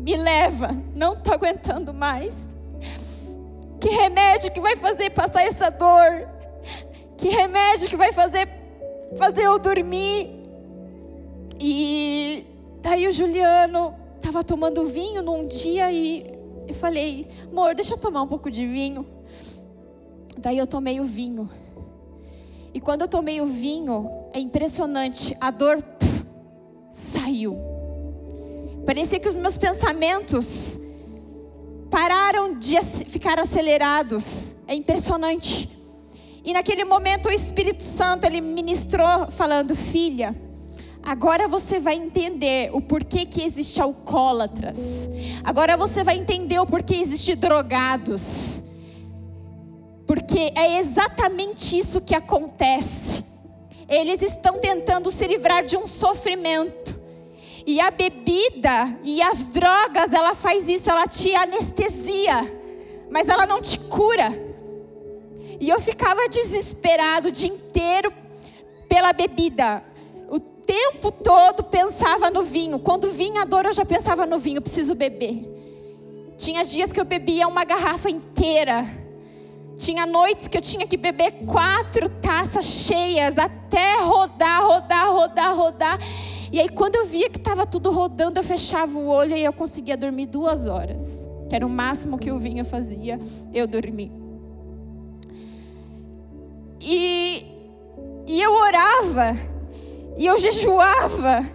Me 0.00 0.16
leva, 0.16 0.76
não 0.94 1.14
tô 1.14 1.32
aguentando 1.32 1.92
mais. 1.92 2.56
Que 3.80 3.88
remédio 3.88 4.52
que 4.52 4.60
vai 4.60 4.76
fazer 4.76 5.10
passar 5.10 5.42
essa 5.42 5.70
dor? 5.70 6.28
Que 7.16 7.28
remédio 7.28 7.88
que 7.88 7.96
vai 7.96 8.12
fazer 8.12 8.48
fazer 9.16 9.42
eu 9.42 9.58
dormir?" 9.58 10.40
E 11.58 12.46
daí 12.80 13.06
o 13.06 13.12
Juliano 13.12 13.94
estava 14.16 14.42
tomando 14.42 14.84
vinho 14.86 15.22
num 15.22 15.46
dia 15.46 15.90
e 15.92 16.40
e 16.70 16.72
falei, 16.72 17.26
amor, 17.50 17.74
deixa 17.74 17.94
eu 17.94 17.98
tomar 17.98 18.22
um 18.22 18.28
pouco 18.28 18.48
de 18.48 18.64
vinho. 18.64 19.04
Daí 20.38 20.56
eu 20.56 20.66
tomei 20.66 21.00
o 21.00 21.04
vinho. 21.04 21.50
E 22.72 22.80
quando 22.80 23.02
eu 23.02 23.08
tomei 23.08 23.40
o 23.40 23.46
vinho, 23.46 24.08
é 24.32 24.38
impressionante, 24.38 25.36
a 25.40 25.50
dor 25.50 25.82
pff, 25.82 26.26
saiu. 26.92 27.58
Parecia 28.84 29.18
que 29.20 29.28
os 29.28 29.36
meus 29.36 29.56
pensamentos 29.56 30.78
pararam 31.90 32.58
de 32.58 32.80
ficar 33.06 33.38
acelerados. 33.38 34.54
É 34.66 34.74
impressionante. 34.74 35.68
E 36.44 36.52
naquele 36.52 36.84
momento 36.84 37.28
o 37.28 37.32
Espírito 37.32 37.82
Santo 37.82 38.24
ele 38.24 38.40
ministrou 38.40 39.30
falando: 39.30 39.76
"Filha, 39.76 40.34
Agora 41.02 41.48
você 41.48 41.80
vai 41.80 41.94
entender 41.94 42.70
o 42.74 42.80
porquê 42.80 43.24
que 43.24 43.42
existe 43.42 43.80
alcoólatras. 43.80 45.08
Agora 45.42 45.76
você 45.76 46.04
vai 46.04 46.18
entender 46.18 46.58
o 46.58 46.66
porquê 46.66 46.96
existe 46.96 47.34
drogados. 47.34 48.62
Porque 50.06 50.52
é 50.54 50.78
exatamente 50.78 51.78
isso 51.78 52.00
que 52.00 52.14
acontece. 52.14 53.24
Eles 53.88 54.20
estão 54.22 54.58
tentando 54.58 55.10
se 55.10 55.26
livrar 55.26 55.64
de 55.64 55.76
um 55.76 55.86
sofrimento. 55.86 56.99
E 57.66 57.80
a 57.80 57.90
bebida 57.90 58.98
e 59.02 59.20
as 59.22 59.46
drogas, 59.48 60.12
ela 60.12 60.34
faz 60.34 60.68
isso, 60.68 60.90
ela 60.90 61.06
te 61.06 61.34
anestesia, 61.34 62.52
mas 63.10 63.28
ela 63.28 63.46
não 63.46 63.60
te 63.60 63.78
cura. 63.78 64.32
E 65.60 65.68
eu 65.68 65.80
ficava 65.80 66.28
desesperado 66.28 67.28
o 67.28 67.32
dia 67.32 67.48
inteiro 67.48 68.12
pela 68.88 69.12
bebida 69.12 69.84
tempo 70.70 71.10
todo 71.10 71.64
pensava 71.64 72.30
no 72.30 72.44
vinho. 72.44 72.78
Quando 72.78 73.10
vinha 73.10 73.42
a 73.42 73.44
dor, 73.44 73.66
eu 73.66 73.72
já 73.72 73.84
pensava 73.84 74.24
no 74.24 74.38
vinho, 74.38 74.62
preciso 74.62 74.94
beber. 74.94 75.42
Tinha 76.38 76.64
dias 76.64 76.92
que 76.92 77.00
eu 77.00 77.04
bebia 77.04 77.48
uma 77.48 77.64
garrafa 77.64 78.08
inteira. 78.08 78.86
Tinha 79.76 80.06
noites 80.06 80.46
que 80.46 80.56
eu 80.56 80.62
tinha 80.62 80.86
que 80.86 80.96
beber 80.96 81.44
quatro 81.44 82.08
taças 82.08 82.64
cheias 82.64 83.36
até 83.36 84.00
rodar, 84.00 84.62
rodar, 84.62 85.12
rodar, 85.12 85.56
rodar. 85.56 85.98
E 86.52 86.60
aí, 86.60 86.68
quando 86.68 86.96
eu 86.96 87.06
via 87.06 87.30
que 87.30 87.38
estava 87.38 87.64
tudo 87.64 87.90
rodando, 87.90 88.38
eu 88.38 88.42
fechava 88.42 88.98
o 88.98 89.06
olho 89.06 89.36
e 89.36 89.44
eu 89.44 89.52
conseguia 89.52 89.96
dormir 89.96 90.26
duas 90.26 90.66
horas, 90.66 91.28
que 91.48 91.54
era 91.54 91.64
o 91.64 91.70
máximo 91.70 92.18
que 92.18 92.32
o 92.32 92.38
vinho 92.38 92.64
fazia 92.64 93.20
eu 93.52 93.66
dormir. 93.66 94.10
E, 96.80 97.44
e 98.26 98.40
eu 98.40 98.52
orava 98.54 99.36
e 100.16 100.26
eu 100.26 100.38
jejuava. 100.38 101.48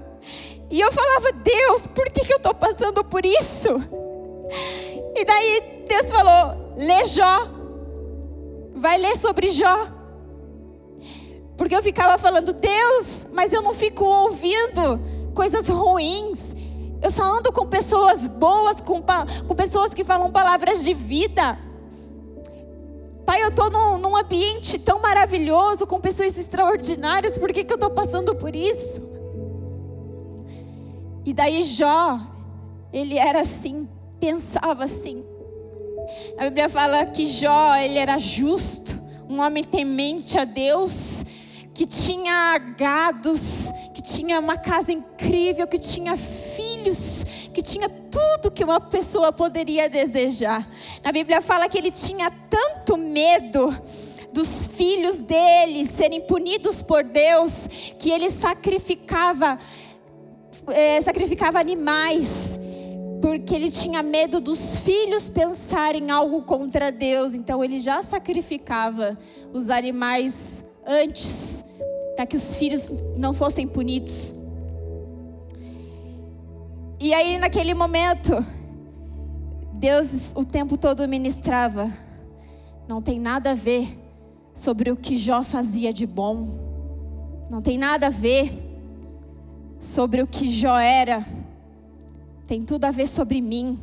E 0.70 0.80
eu 0.80 0.92
falava, 0.92 1.32
Deus, 1.44 1.88
por 1.88 2.10
que, 2.10 2.22
que 2.22 2.34
eu 2.34 2.38
estou 2.38 2.54
passando 2.54 3.04
por 3.04 3.26
isso? 3.26 3.70
E 5.16 5.26
daí 5.26 5.86
Deus 5.88 6.12
falou: 6.12 6.74
lê 6.76 7.06
Jó. 7.06 7.50
Vai 8.76 8.98
ler 8.98 9.16
sobre 9.16 9.50
Jó. 9.50 9.95
Porque 11.58 11.76
eu 11.76 11.82
ficava 11.82 12.18
falando, 12.18 12.54
Deus, 12.54 13.28
mas 13.32 13.54
eu 13.54 13.62
não 13.62 13.74
fico 13.74 14.04
ouvindo 14.04 15.00
coisas 15.34 15.68
ruins. 15.68 16.54
Eu 17.02 17.12
só 17.12 17.24
ando 17.24 17.52
com 17.52 17.66
pessoas 17.68 18.28
boas, 18.28 18.82
com, 18.82 19.02
com 19.48 19.56
pessoas 19.56 19.94
que 19.94 20.04
falam 20.04 20.32
palavras 20.32 20.84
de 20.84 20.94
vida. 20.94 21.58
Pai, 23.26 23.44
eu 23.44 23.50
estou 23.50 23.72
num, 23.72 23.98
num, 23.98 24.16
ambiente 24.16 24.78
tão 24.78 25.02
maravilhoso, 25.02 25.88
com 25.88 26.00
pessoas 26.00 26.38
extraordinárias, 26.38 27.38
por 27.38 27.52
que, 27.52 27.64
que 27.64 27.74
eu 27.74 27.76
estou 27.76 27.90
passando 27.90 28.36
por 28.36 28.56
isso? 28.56 29.02
E 31.26 31.34
daí 31.34 31.64
Jó, 31.64 32.20
ele 32.94 33.18
era 33.18 33.42
assim, 33.42 33.90
pensava 34.20 34.84
assim. 34.84 35.24
A 36.38 36.44
Bíblia 36.44 36.70
fala 36.70 37.04
que 37.08 37.26
Jó, 37.26 37.76
ele 37.78 37.98
era 37.98 38.20
justo, 38.20 39.02
um 39.28 39.40
homem 39.42 39.64
temente 39.64 40.38
a 40.38 40.46
Deus, 40.46 41.25
que 41.76 41.86
tinha 41.86 42.58
gados, 42.58 43.70
que 43.94 44.02
tinha 44.02 44.40
uma 44.40 44.58
casa 44.58 44.94
incrível, 44.94 45.68
que 45.68 45.78
tinha 45.78 46.16
filhos, 46.16 47.26
que 47.54 47.62
tinha 47.62 47.90
tudo 47.90 48.50
que 48.50 48.64
uma 48.64 48.80
pessoa 48.80 49.34
poderia 49.34 49.90
desejar. 49.90 50.66
Na 51.04 51.12
Bíblia 51.12 51.42
fala 51.42 51.68
que 51.68 51.78
ele 51.78 51.92
tinha 51.92 52.32
tanto 52.50 52.96
medo 52.96 53.78
dos 54.32 54.66
filhos 54.66 55.18
dele 55.20 55.86
serem 55.86 56.22
punidos 56.22 56.82
por 56.82 57.04
Deus, 57.04 57.68
que 58.00 58.10
ele 58.10 58.32
sacrificava, 58.32 59.60
é, 60.68 61.02
sacrificava 61.02 61.60
animais, 61.60 62.58
porque 63.22 63.54
ele 63.54 63.70
tinha 63.70 64.02
medo 64.02 64.40
dos 64.40 64.80
filhos 64.80 65.28
pensarem 65.28 66.10
algo 66.10 66.42
contra 66.44 66.90
Deus, 66.90 67.34
então 67.34 67.62
ele 67.62 67.82
já 67.82 68.02
sacrificava 68.02 69.18
os 69.52 69.70
animais 69.70 70.64
antes, 70.86 71.65
para 72.16 72.26
que 72.26 72.36
os 72.38 72.56
filhos 72.56 72.90
não 73.18 73.34
fossem 73.34 73.68
punidos. 73.68 74.34
E 77.00 77.14
aí, 77.14 77.38
naquele 77.38 77.74
momento, 77.74 78.44
Deus 79.74 80.32
o 80.34 80.44
tempo 80.44 80.78
todo 80.78 81.08
ministrava. 81.08 81.92
Não 82.88 83.02
tem 83.02 83.20
nada 83.20 83.52
a 83.52 83.54
ver 83.54 84.00
sobre 84.54 84.90
o 84.90 84.96
que 84.96 85.18
Jó 85.18 85.44
fazia 85.44 85.92
de 85.92 86.08
bom. 86.08 87.46
Não 87.50 87.62
tem 87.62 87.78
nada 87.78 88.08
a 88.08 88.10
ver 88.10 88.66
sobre 89.80 90.22
o 90.22 90.28
que 90.28 90.50
Jó 90.50 90.78
era. 90.78 91.28
Tem 92.48 92.64
tudo 92.64 92.86
a 92.86 92.92
ver 92.92 93.08
sobre 93.08 93.42
mim. 93.42 93.80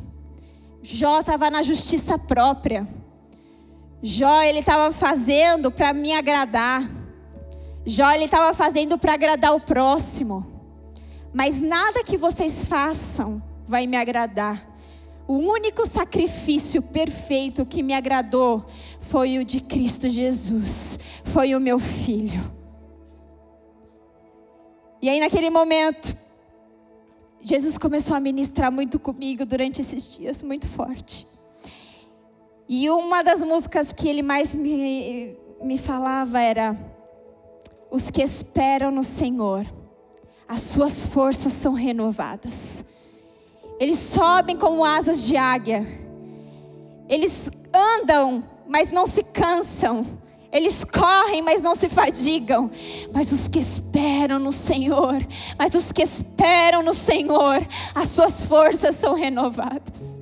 Jó 0.81 1.19
estava 1.19 1.49
na 1.49 1.61
justiça 1.61 2.17
própria. 2.17 2.87
Jó 4.01 4.41
ele 4.41 4.59
estava 4.59 4.91
fazendo 4.93 5.71
para 5.71 5.93
me 5.93 6.11
agradar. 6.11 7.02
Jó 7.85 8.11
ele 8.11 8.25
estava 8.25 8.53
fazendo 8.53 8.97
para 8.97 9.13
agradar 9.13 9.53
o 9.53 9.59
próximo. 9.59 10.45
Mas 11.33 11.59
nada 11.59 12.03
que 12.03 12.17
vocês 12.17 12.63
façam 12.65 13.41
vai 13.67 13.87
me 13.87 13.97
agradar. 13.97 14.71
O 15.27 15.35
único 15.37 15.87
sacrifício 15.87 16.81
perfeito 16.81 17.65
que 17.65 17.81
me 17.81 17.93
agradou 17.93 18.65
foi 18.99 19.39
o 19.39 19.45
de 19.45 19.61
Cristo 19.61 20.09
Jesus, 20.09 20.99
foi 21.23 21.55
o 21.55 21.59
meu 21.59 21.79
filho. 21.79 22.51
E 25.01 25.09
aí, 25.09 25.19
naquele 25.19 25.49
momento, 25.49 26.15
Jesus 27.41 27.77
começou 27.77 28.15
a 28.15 28.19
ministrar 28.19 28.71
muito 28.71 28.99
comigo 28.99 29.45
durante 29.45 29.81
esses 29.81 30.15
dias, 30.15 30.41
muito 30.41 30.67
forte. 30.67 31.27
E 32.67 32.89
uma 32.89 33.21
das 33.21 33.41
músicas 33.41 33.91
que 33.91 34.07
ele 34.07 34.21
mais 34.21 34.55
me, 34.55 35.37
me 35.61 35.77
falava 35.77 36.39
era: 36.39 36.77
Os 37.93 38.09
que 38.09 38.23
esperam 38.23 38.89
no 38.89 39.03
Senhor, 39.03 39.67
as 40.47 40.61
suas 40.61 41.05
forças 41.05 41.53
são 41.53 41.73
renovadas. 41.73 42.83
Eles 43.79 43.99
sobem 43.99 44.57
como 44.57 44.83
asas 44.83 45.23
de 45.27 45.37
águia. 45.37 45.85
Eles 47.07 47.51
andam, 47.71 48.43
mas 48.67 48.89
não 48.89 49.05
se 49.05 49.21
cansam. 49.21 50.07
Eles 50.51 50.83
correm, 50.83 51.43
mas 51.43 51.61
não 51.61 51.75
se 51.75 51.87
fadigam. 51.87 52.71
Mas 53.13 53.31
os 53.31 53.47
que 53.47 53.59
esperam 53.59 54.39
no 54.39 54.51
Senhor, 54.51 55.23
mas 55.55 55.75
os 55.75 55.91
que 55.91 56.01
esperam 56.01 56.81
no 56.81 56.95
Senhor, 56.95 57.63
as 57.93 58.07
suas 58.07 58.43
forças 58.43 58.95
são 58.95 59.13
renovadas. 59.13 60.19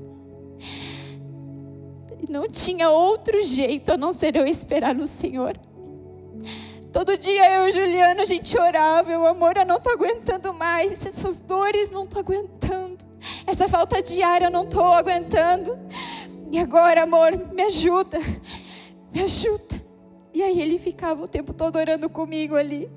Não 2.27 2.49
tinha 2.49 2.89
outro 2.89 3.41
jeito 3.41 3.93
a 3.93 3.97
não 3.97 4.11
ser 4.11 4.35
eu 4.35 4.45
esperar 4.45 4.93
no 4.93 5.07
Senhor. 5.07 5.57
Todo 6.91 7.17
dia 7.17 7.49
eu 7.57 7.69
e 7.69 7.71
Juliana 7.71 8.23
a 8.23 8.25
gente 8.25 8.59
orava, 8.59 9.11
eu 9.11 9.25
amor, 9.25 9.55
eu 9.55 9.65
não 9.65 9.77
estou 9.77 9.93
aguentando 9.93 10.53
mais, 10.53 11.05
essas 11.05 11.39
dores 11.39 11.89
não 11.89 12.03
estou 12.03 12.19
aguentando, 12.19 13.05
essa 13.47 13.69
falta 13.69 14.01
diária 14.01 14.45
eu 14.45 14.51
não 14.51 14.65
estou 14.65 14.93
aguentando. 14.93 15.79
E 16.51 16.59
agora, 16.59 17.03
amor, 17.03 17.31
me 17.53 17.63
ajuda, 17.63 18.19
me 19.13 19.21
ajuda. 19.21 19.81
E 20.33 20.43
aí 20.43 20.61
ele 20.61 20.77
ficava 20.77 21.23
o 21.23 21.27
tempo 21.27 21.53
todo 21.53 21.77
orando 21.77 22.09
comigo 22.09 22.55
ali. 22.55 22.89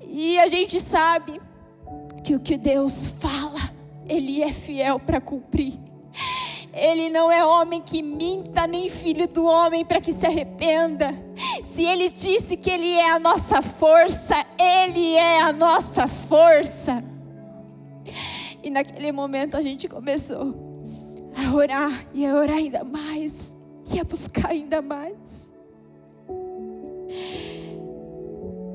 E 0.00 0.38
a 0.38 0.46
gente 0.46 0.80
sabe 0.80 1.40
que 2.24 2.34
o 2.34 2.40
que 2.40 2.56
Deus 2.56 3.06
fala, 3.06 3.60
Ele 4.08 4.42
é 4.42 4.52
fiel 4.52 4.98
para 4.98 5.20
cumprir. 5.20 5.87
Ele 6.78 7.10
não 7.10 7.30
é 7.30 7.44
homem 7.44 7.82
que 7.82 8.02
minta, 8.02 8.66
nem 8.66 8.88
filho 8.88 9.26
do 9.26 9.44
homem 9.44 9.84
para 9.84 10.00
que 10.00 10.12
se 10.12 10.24
arrependa. 10.24 11.12
Se 11.62 11.84
Ele 11.84 12.08
disse 12.08 12.56
que 12.56 12.70
Ele 12.70 12.92
é 12.92 13.10
a 13.10 13.18
nossa 13.18 13.60
força, 13.60 14.34
Ele 14.58 15.14
é 15.14 15.40
a 15.40 15.52
nossa 15.52 16.06
força. 16.06 17.02
E 18.62 18.70
naquele 18.70 19.10
momento 19.10 19.56
a 19.56 19.60
gente 19.60 19.88
começou 19.88 20.54
a 21.34 21.54
orar, 21.54 22.06
e 22.14 22.24
a 22.24 22.34
orar 22.34 22.56
ainda 22.56 22.84
mais, 22.84 23.54
e 23.92 23.98
a 23.98 24.04
buscar 24.04 24.50
ainda 24.50 24.80
mais. 24.80 25.52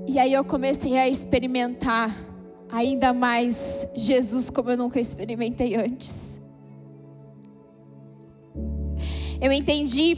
E 0.08 0.20
aí 0.20 0.34
eu 0.34 0.44
comecei 0.44 0.98
a 0.98 1.08
experimentar 1.08 2.16
ainda 2.72 3.14
mais 3.14 3.88
Jesus 3.96 4.50
como 4.50 4.72
eu 4.72 4.78
nunca 4.78 5.00
experimentei 5.00 5.76
antes. 5.76 6.43
Eu 9.44 9.52
entendi 9.52 10.18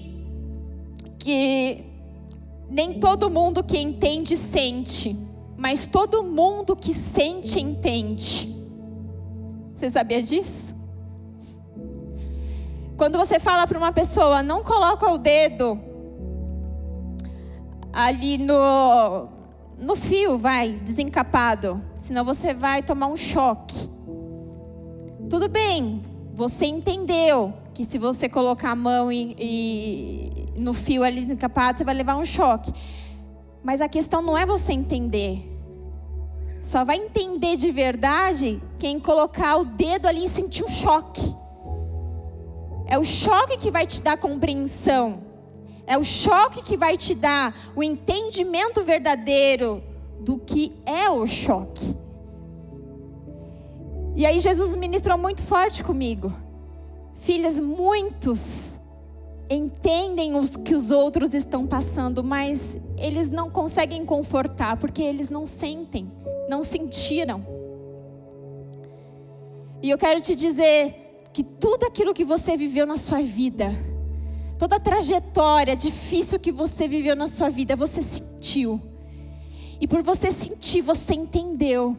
que 1.18 1.84
nem 2.70 3.00
todo 3.00 3.28
mundo 3.28 3.64
que 3.64 3.76
entende 3.76 4.38
sente, 4.38 5.18
mas 5.58 5.88
todo 5.88 6.22
mundo 6.22 6.76
que 6.76 6.94
sente 6.94 7.60
entende. 7.60 8.56
Você 9.74 9.90
sabia 9.90 10.22
disso? 10.22 10.76
Quando 12.96 13.18
você 13.18 13.40
fala 13.40 13.66
para 13.66 13.80
uma 13.80 13.92
pessoa, 13.92 14.44
não 14.44 14.64
coloca 14.64 15.12
o 15.12 15.18
dedo 15.18 15.80
ali 17.92 18.38
no, 18.38 19.28
no 19.80 19.96
fio, 19.96 20.38
vai, 20.38 20.74
desencapado. 20.74 21.82
Senão 21.98 22.24
você 22.24 22.54
vai 22.54 22.84
tomar 22.84 23.08
um 23.08 23.18
choque. 23.18 23.90
Tudo 25.28 25.50
bem, 25.50 26.04
você 26.36 26.66
entendeu 26.66 27.54
que 27.74 27.86
se 27.86 27.98
você 27.98 28.28
colocar 28.28 28.72
a 28.72 28.76
mão 28.76 29.10
e, 29.10 29.36
e, 29.40 30.60
no 30.60 30.74
fio 30.74 31.02
ali 31.02 31.22
desencapado, 31.22 31.78
você 31.78 31.86
vai 31.86 31.96
levar 31.96 32.18
um 32.18 32.26
choque. 32.26 32.74
Mas 33.64 33.80
a 33.80 33.88
questão 33.88 34.22
não 34.22 34.38
é 34.38 34.46
você 34.46 34.74
entender. 34.74 35.50
Só 36.62 36.84
vai 36.84 36.98
entender 36.98 37.56
de 37.56 37.72
verdade 37.72 38.62
quem 38.78 39.00
colocar 39.00 39.56
o 39.56 39.64
dedo 39.64 40.08
ali 40.08 40.26
e 40.26 40.28
sentir 40.28 40.66
um 40.66 40.68
choque. 40.68 41.34
É 42.86 43.00
o 43.00 43.04
choque 43.04 43.58
que 43.58 43.72
vai 43.72 43.88
te 43.88 44.04
dar 44.04 44.18
compreensão. 44.18 45.24
É 45.88 45.98
o 45.98 46.04
choque 46.04 46.62
que 46.62 46.76
vai 46.76 46.98
te 46.98 47.16
dar 47.16 47.56
o 47.76 47.82
entendimento 47.82 48.84
verdadeiro 48.84 49.82
do 50.20 50.38
que 50.38 50.74
é 50.86 51.10
o 51.10 51.26
choque. 51.26 51.96
E 54.16 54.26
aí 54.26 54.40
Jesus 54.40 54.76
ministrou 54.76 55.18
muito 55.18 55.42
forte 55.42 55.84
comigo. 55.84 56.34
Filhas, 57.16 57.60
muitos 57.60 58.80
entendem 59.50 60.36
os 60.36 60.56
que 60.56 60.74
os 60.74 60.90
outros 60.90 61.34
estão 61.34 61.68
passando, 61.68 62.24
mas 62.24 62.78
eles 62.98 63.30
não 63.30 63.50
conseguem 63.50 64.06
confortar 64.06 64.78
porque 64.78 65.02
eles 65.02 65.30
não 65.30 65.46
sentem, 65.46 66.12
não 66.50 66.64
sentiram. 66.64 67.46
E 69.82 69.90
eu 69.90 69.98
quero 69.98 70.22
te 70.22 70.36
dizer 70.36 71.28
que 71.32 71.44
tudo 71.44 71.86
aquilo 71.86 72.14
que 72.14 72.24
você 72.24 72.58
viveu 72.58 72.88
na 72.88 72.98
sua 72.98 73.22
vida, 73.22 73.76
Toda 74.58 74.78
a 74.78 74.80
trajetória 74.80 75.76
difícil 75.76 76.40
que 76.40 76.52
você 76.52 76.88
viveu 76.88 77.16
na 77.16 77.28
sua 77.28 77.50
vida, 77.50 77.76
você 77.76 78.02
sentiu. 78.02 78.82
E 79.82 79.88
por 79.88 80.02
você 80.02 80.32
sentir, 80.32 80.82
você 80.82 81.14
entendeu. 81.14 81.98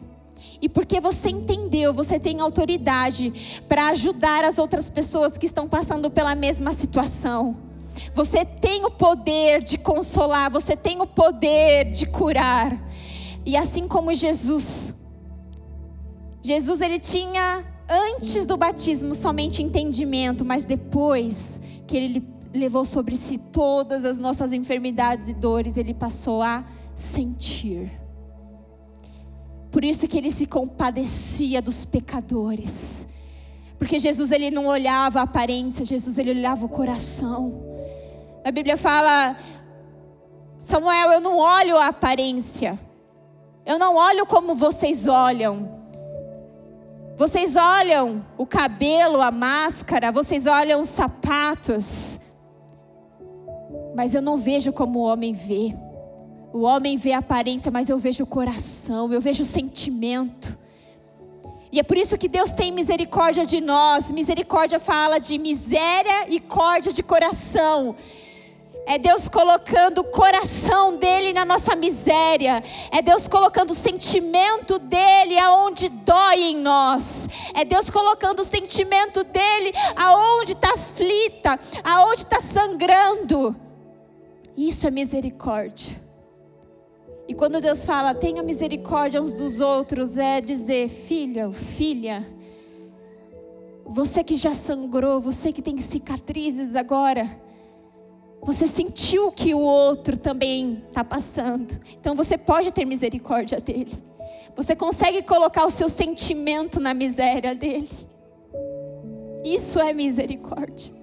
E 0.61 0.67
porque 0.67 0.99
você 0.99 1.29
entendeu, 1.29 1.93
você 1.93 2.19
tem 2.19 2.39
autoridade 2.39 3.61
para 3.67 3.89
ajudar 3.89 4.43
as 4.43 4.57
outras 4.57 4.89
pessoas 4.89 5.37
que 5.37 5.45
estão 5.45 5.67
passando 5.67 6.09
pela 6.09 6.35
mesma 6.35 6.73
situação. 6.73 7.57
Você 8.13 8.45
tem 8.45 8.85
o 8.85 8.91
poder 8.91 9.63
de 9.63 9.77
consolar, 9.77 10.51
você 10.51 10.75
tem 10.75 11.01
o 11.01 11.07
poder 11.07 11.85
de 11.91 12.05
curar. 12.05 12.77
E 13.45 13.55
assim 13.55 13.87
como 13.87 14.13
Jesus, 14.13 14.93
Jesus 16.41 16.81
ele 16.81 16.99
tinha 16.99 17.63
antes 17.89 18.45
do 18.45 18.57
batismo 18.57 19.13
somente 19.13 19.63
entendimento, 19.63 20.43
mas 20.43 20.65
depois 20.65 21.59
que 21.85 21.95
ele 21.95 22.27
levou 22.53 22.83
sobre 22.83 23.15
si 23.15 23.37
todas 23.37 24.03
as 24.03 24.19
nossas 24.19 24.51
enfermidades 24.51 25.29
e 25.29 25.33
dores, 25.33 25.77
ele 25.77 25.93
passou 25.93 26.41
a 26.41 26.65
sentir. 26.95 28.06
Por 29.77 29.85
isso 29.85 30.07
que 30.07 30.17
ele 30.17 30.31
se 30.31 30.47
compadecia 30.47 31.61
dos 31.61 31.85
pecadores. 31.85 33.07
Porque 33.77 33.99
Jesus 33.99 34.31
ele 34.31 34.49
não 34.49 34.65
olhava 34.65 35.19
a 35.19 35.21
aparência, 35.21 35.85
Jesus 35.85 36.17
ele 36.17 36.31
olhava 36.31 36.65
o 36.65 36.67
coração. 36.67 37.61
A 38.43 38.49
Bíblia 38.49 38.75
fala: 38.75 39.37
Samuel, 40.57 41.11
eu 41.11 41.21
não 41.21 41.37
olho 41.37 41.77
a 41.77 41.89
aparência. 41.89 42.79
Eu 43.63 43.77
não 43.77 43.95
olho 43.97 44.25
como 44.25 44.55
vocês 44.55 45.05
olham. 45.05 45.69
Vocês 47.15 47.55
olham 47.55 48.25
o 48.35 48.47
cabelo, 48.47 49.21
a 49.21 49.29
máscara, 49.29 50.11
vocês 50.11 50.47
olham 50.47 50.81
os 50.81 50.89
sapatos 50.89 52.19
mas 53.97 54.13
eu 54.13 54.21
não 54.21 54.37
vejo 54.37 54.71
como 54.71 54.99
o 54.99 55.03
homem 55.05 55.33
vê. 55.33 55.75
O 56.53 56.61
homem 56.61 56.97
vê 56.97 57.13
a 57.13 57.19
aparência, 57.19 57.71
mas 57.71 57.89
eu 57.89 57.97
vejo 57.97 58.23
o 58.23 58.27
coração, 58.27 59.11
eu 59.11 59.19
vejo 59.19 59.43
o 59.43 59.45
sentimento. 59.45 60.57
E 61.71 61.79
é 61.79 61.83
por 61.83 61.97
isso 61.97 62.17
que 62.17 62.27
Deus 62.27 62.53
tem 62.53 62.71
misericórdia 62.71 63.45
de 63.45 63.59
nós. 63.59 64.09
Misericórdia 64.11 64.79
fala 64.79 65.19
de 65.19 65.37
miséria 65.37 66.27
e 66.29 66.39
córdia 66.39 66.93
de 66.93 67.03
coração. 67.03 67.95
É 68.85 68.97
Deus 68.97 69.27
colocando 69.27 69.97
o 69.97 70.03
coração 70.05 70.95
dele 70.95 71.33
na 71.33 71.43
nossa 71.43 71.75
miséria. 71.75 72.63
É 72.89 73.01
Deus 73.01 73.27
colocando 73.27 73.71
o 73.71 73.75
sentimento 73.75 74.79
dele 74.79 75.37
aonde 75.37 75.89
dói 75.89 76.41
em 76.41 76.55
nós. 76.55 77.27
É 77.53 77.65
Deus 77.65 77.89
colocando 77.89 78.39
o 78.39 78.45
sentimento 78.45 79.25
dele 79.25 79.73
aonde 79.93 80.53
está 80.53 80.73
aflita, 80.73 81.59
aonde 81.83 82.21
está 82.21 82.39
sangrando. 82.39 83.53
Isso 84.55 84.87
é 84.87 84.91
misericórdia. 84.91 86.06
E 87.27 87.33
quando 87.33 87.59
Deus 87.59 87.83
fala, 87.83 88.13
tenha 88.13 88.41
misericórdia 88.41 89.21
uns 89.21 89.33
dos 89.33 89.59
outros, 89.59 90.17
é 90.17 90.39
dizer, 90.39 90.87
filha, 90.87 91.51
filha, 91.51 92.25
você 93.85 94.23
que 94.23 94.35
já 94.35 94.53
sangrou, 94.53 95.19
você 95.19 95.51
que 95.51 95.61
tem 95.61 95.77
cicatrizes 95.77 96.75
agora, 96.75 97.29
você 98.41 98.65
sentiu 98.65 99.31
que 99.31 99.53
o 99.53 99.59
outro 99.59 100.17
também 100.17 100.83
está 100.87 101.03
passando, 101.03 101.77
então 101.99 102.15
você 102.15 102.37
pode 102.37 102.71
ter 102.71 102.85
misericórdia 102.85 103.59
dele. 103.59 104.01
Você 104.55 104.75
consegue 104.75 105.21
colocar 105.21 105.65
o 105.65 105.69
seu 105.69 105.89
sentimento 105.89 106.79
na 106.79 106.93
miséria 106.93 107.53
dele. 107.53 107.89
Isso 109.43 109.79
é 109.79 109.93
misericórdia. 109.93 110.93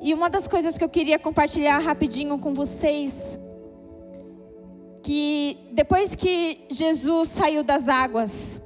E 0.00 0.12
uma 0.12 0.28
das 0.28 0.46
coisas 0.46 0.76
que 0.76 0.84
eu 0.84 0.88
queria 0.88 1.18
compartilhar 1.18 1.78
rapidinho 1.78 2.38
com 2.38 2.52
vocês, 2.52 3.38
que 5.02 5.56
depois 5.72 6.14
que 6.14 6.66
Jesus 6.70 7.28
saiu 7.28 7.62
das 7.62 7.88
águas, 7.88 8.60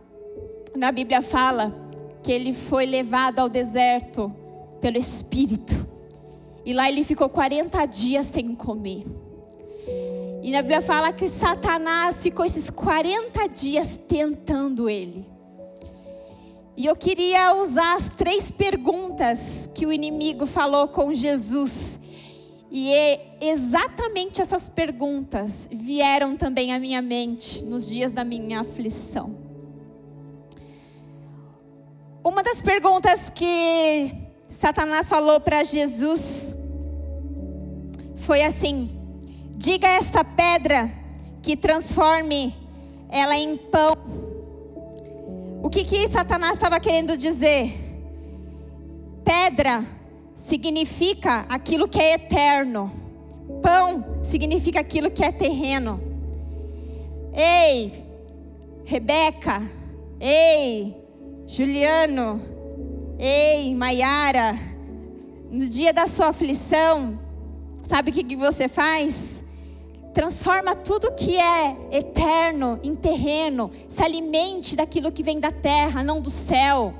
na 0.74 0.90
Bíblia 0.90 1.22
fala 1.22 1.74
que 2.22 2.32
ele 2.32 2.52
foi 2.52 2.84
levado 2.84 3.38
ao 3.38 3.48
deserto 3.48 4.34
pelo 4.80 4.98
Espírito. 4.98 5.88
E 6.64 6.72
lá 6.72 6.88
ele 6.88 7.04
ficou 7.04 7.28
40 7.28 7.86
dias 7.86 8.26
sem 8.26 8.54
comer. 8.54 9.06
E 10.42 10.50
na 10.50 10.62
Bíblia 10.62 10.82
fala 10.82 11.12
que 11.12 11.28
Satanás 11.28 12.22
ficou 12.22 12.44
esses 12.44 12.70
40 12.70 13.46
dias 13.48 14.00
tentando 14.08 14.88
ele. 14.88 15.29
E 16.80 16.86
eu 16.86 16.96
queria 16.96 17.54
usar 17.56 17.92
as 17.94 18.08
três 18.08 18.50
perguntas 18.50 19.68
que 19.74 19.84
o 19.84 19.92
inimigo 19.92 20.46
falou 20.46 20.88
com 20.88 21.12
Jesus. 21.12 22.00
E 22.70 22.90
é 22.90 23.36
exatamente 23.38 24.40
essas 24.40 24.70
perguntas 24.70 25.68
vieram 25.70 26.38
também 26.38 26.72
à 26.72 26.78
minha 26.78 27.02
mente 27.02 27.62
nos 27.62 27.86
dias 27.86 28.12
da 28.12 28.24
minha 28.24 28.60
aflição. 28.60 29.36
Uma 32.24 32.42
das 32.42 32.62
perguntas 32.62 33.28
que 33.28 34.14
Satanás 34.48 35.06
falou 35.06 35.38
para 35.38 35.62
Jesus 35.62 36.56
foi 38.16 38.42
assim: 38.42 38.88
diga 39.54 39.86
a 39.86 39.96
essa 39.96 40.24
pedra 40.24 40.90
que 41.42 41.58
transforme 41.58 42.54
ela 43.10 43.36
em 43.36 43.54
pão. 43.58 44.19
O 45.70 45.72
que 45.72 45.84
que 45.84 46.08
Satanás 46.08 46.54
estava 46.54 46.80
querendo 46.80 47.16
dizer? 47.16 47.72
Pedra 49.24 49.86
significa 50.34 51.46
aquilo 51.48 51.86
que 51.86 52.00
é 52.00 52.14
eterno. 52.14 52.90
Pão 53.62 54.18
significa 54.24 54.80
aquilo 54.80 55.12
que 55.12 55.22
é 55.22 55.30
terreno. 55.30 56.00
Ei, 57.32 58.04
Rebeca. 58.84 59.62
Ei, 60.18 60.96
Juliano. 61.46 62.42
Ei, 63.16 63.72
Maiara. 63.72 64.58
No 65.52 65.68
dia 65.68 65.92
da 65.92 66.08
sua 66.08 66.30
aflição, 66.30 67.16
sabe 67.84 68.10
o 68.10 68.12
que, 68.12 68.24
que 68.24 68.34
você 68.34 68.66
faz? 68.66 69.39
Transforma 70.12 70.74
tudo 70.74 71.12
que 71.12 71.38
é 71.38 71.76
eterno 71.92 72.80
em 72.82 72.96
terreno. 72.96 73.70
Se 73.88 74.02
alimente 74.02 74.74
daquilo 74.74 75.12
que 75.12 75.22
vem 75.22 75.38
da 75.38 75.52
terra, 75.52 76.02
não 76.02 76.20
do 76.20 76.30
céu. 76.30 76.92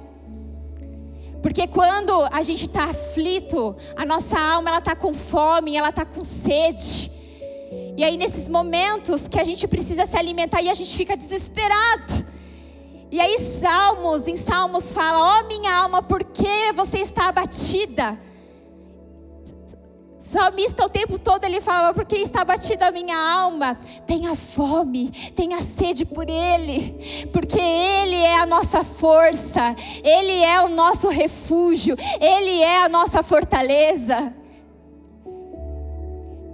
Porque 1.43 1.67
quando 1.67 2.13
a 2.31 2.43
gente 2.43 2.67
está 2.67 2.85
aflito, 2.85 3.75
a 3.97 4.05
nossa 4.05 4.39
alma 4.39 4.71
ela 4.71 4.79
está 4.79 4.95
com 4.95 5.13
fome, 5.13 5.77
ela 5.77 5.89
está 5.89 6.05
com 6.05 6.23
sede. 6.23 7.11
E 7.97 8.05
aí 8.05 8.17
nesses 8.17 8.47
momentos 8.47 9.27
que 9.27 9.41
a 9.41 9.45
gente 9.45 9.67
precisa 9.67 10.07
se 10.07 10.17
alimentar 10.17 10.63
e 10.63 10.71
a 10.71 10.75
gente 10.75 10.97
fica 10.97 11.17
desesperado. 11.17 12.27
E 13.11 13.21
aí 13.21 13.39
Salmos, 13.39 14.29
em 14.29 14.37
Salmos 14.37 14.93
fala: 14.93 15.19
"Ó 15.19 15.41
oh, 15.41 15.49
minha 15.49 15.75
alma, 15.75 16.01
por 16.01 16.23
que 16.23 16.73
você 16.75 16.99
está 16.99 17.29
abatida?" 17.29 18.19
Salmista 20.31 20.87
o 20.87 20.89
tempo 20.89 21.19
todo 21.19 21.45
ele 21.45 21.61
falava, 21.61 21.93
porque 21.93 22.15
está 22.17 22.45
batida 22.45 22.87
a 22.87 22.91
minha 22.91 23.17
alma, 23.17 23.77
tenha 24.07 24.37
fome, 24.37 25.11
tenha 25.35 25.61
sede 25.61 26.05
por 26.05 26.29
Ele, 26.29 27.29
porque 27.33 27.59
Ele 27.59 28.15
é 28.15 28.39
a 28.39 28.47
nossa 28.47 28.85
força, 28.85 29.75
Ele 30.05 30.45
é 30.45 30.63
o 30.63 30.69
nosso 30.69 31.09
refúgio, 31.09 31.97
Ele 32.21 32.63
é 32.63 32.85
a 32.85 32.89
nossa 32.89 33.23
fortaleza. 33.23 34.33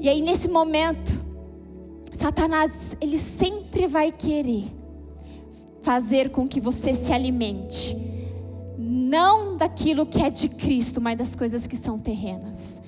E 0.01 0.09
aí 0.09 0.23
nesse 0.23 0.49
momento, 0.49 1.25
Satanás, 2.13 2.97
ele 2.99 3.19
sempre 3.19 3.87
vai 3.87 4.11
querer 4.11 4.65
fazer 5.83 6.31
com 6.31 6.49
que 6.49 6.61
você 6.61 6.95
se 6.95 7.13
alimente, 7.13 7.95
não 8.79 9.57
daquilo 9.57 10.07
que 10.07 10.23
é 10.23 10.31
de 10.31 10.49
Cristo, 10.49 11.01
mas 11.01 11.19
das 11.19 11.35
coisas 11.35 11.67
que 11.67 11.77
são 11.77 11.99
terrenas. 11.99 12.81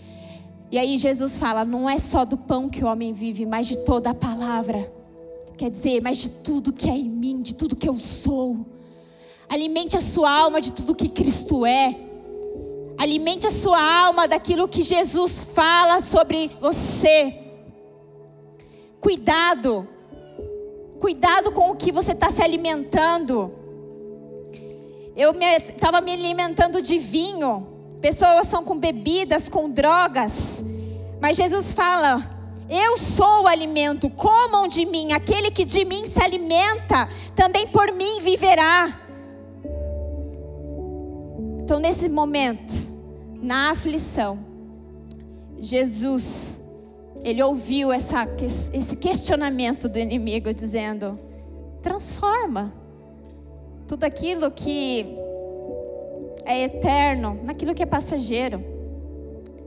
E 0.70 0.78
aí 0.78 0.98
Jesus 0.98 1.38
fala: 1.38 1.64
não 1.64 1.88
é 1.88 1.98
só 1.98 2.24
do 2.24 2.36
pão 2.36 2.68
que 2.68 2.84
o 2.84 2.86
homem 2.86 3.12
vive, 3.12 3.46
mas 3.46 3.66
de 3.66 3.76
toda 3.78 4.10
a 4.10 4.14
palavra. 4.14 4.92
Quer 5.56 5.70
dizer, 5.70 6.00
mas 6.00 6.18
de 6.18 6.30
tudo 6.30 6.72
que 6.72 6.88
é 6.88 6.96
em 6.96 7.08
mim, 7.08 7.42
de 7.42 7.54
tudo 7.54 7.74
que 7.74 7.88
eu 7.88 7.98
sou. 7.98 8.64
Alimente 9.48 9.96
a 9.96 10.00
sua 10.00 10.30
alma 10.30 10.60
de 10.60 10.72
tudo 10.72 10.94
que 10.94 11.08
Cristo 11.08 11.66
é. 11.66 11.98
Alimente 12.96 13.46
a 13.46 13.50
sua 13.50 13.80
alma 13.80 14.28
daquilo 14.28 14.68
que 14.68 14.82
Jesus 14.82 15.40
fala 15.40 16.00
sobre 16.00 16.50
você. 16.60 17.34
Cuidado. 19.00 19.88
Cuidado 21.00 21.50
com 21.52 21.70
o 21.70 21.76
que 21.76 21.90
você 21.90 22.12
está 22.12 22.30
se 22.30 22.42
alimentando. 22.42 23.52
Eu 25.16 25.32
estava 25.32 26.00
me, 26.00 26.16
me 26.16 26.24
alimentando 26.24 26.82
de 26.82 26.98
vinho. 26.98 27.77
Pessoas 28.00 28.46
são 28.46 28.62
com 28.62 28.78
bebidas, 28.78 29.48
com 29.48 29.68
drogas. 29.68 30.62
Mas 31.20 31.36
Jesus 31.36 31.72
fala: 31.72 32.30
Eu 32.68 32.96
sou 32.96 33.42
o 33.42 33.46
alimento, 33.46 34.08
comam 34.10 34.68
de 34.68 34.86
mim. 34.86 35.12
Aquele 35.12 35.50
que 35.50 35.64
de 35.64 35.84
mim 35.84 36.06
se 36.06 36.22
alimenta, 36.22 37.08
também 37.34 37.66
por 37.66 37.92
mim 37.92 38.20
viverá. 38.20 39.00
Então, 41.60 41.78
nesse 41.80 42.08
momento, 42.08 42.88
na 43.42 43.72
aflição, 43.72 44.38
Jesus, 45.58 46.60
ele 47.22 47.42
ouviu 47.42 47.92
essa, 47.92 48.26
esse 48.72 48.96
questionamento 48.96 49.88
do 49.88 49.98
inimigo, 49.98 50.54
dizendo: 50.54 51.18
transforma 51.82 52.72
tudo 53.88 54.04
aquilo 54.04 54.50
que 54.50 55.18
é 56.48 56.64
eterno, 56.64 57.38
naquilo 57.44 57.74
que 57.74 57.82
é 57.82 57.86
passageiro. 57.86 58.64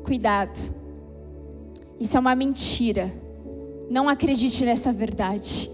Cuidado. 0.04 0.60
Isso 2.00 2.18
é 2.18 2.20
uma 2.20 2.34
mentira. 2.34 3.14
Não 3.88 4.10
acredite 4.10 4.66
nessa 4.66 4.92
verdade. 4.92 5.70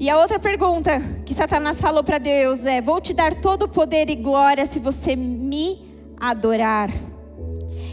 E 0.00 0.10
a 0.10 0.18
outra 0.18 0.40
pergunta 0.40 0.98
que 1.24 1.32
Satanás 1.32 1.80
falou 1.80 2.02
para 2.02 2.18
Deus 2.18 2.66
é: 2.66 2.80
Vou 2.80 3.00
te 3.00 3.14
dar 3.14 3.32
todo 3.34 3.62
o 3.62 3.68
poder 3.68 4.10
e 4.10 4.16
glória 4.16 4.66
se 4.66 4.80
você 4.80 5.14
me 5.14 5.78
adorar. 6.18 6.90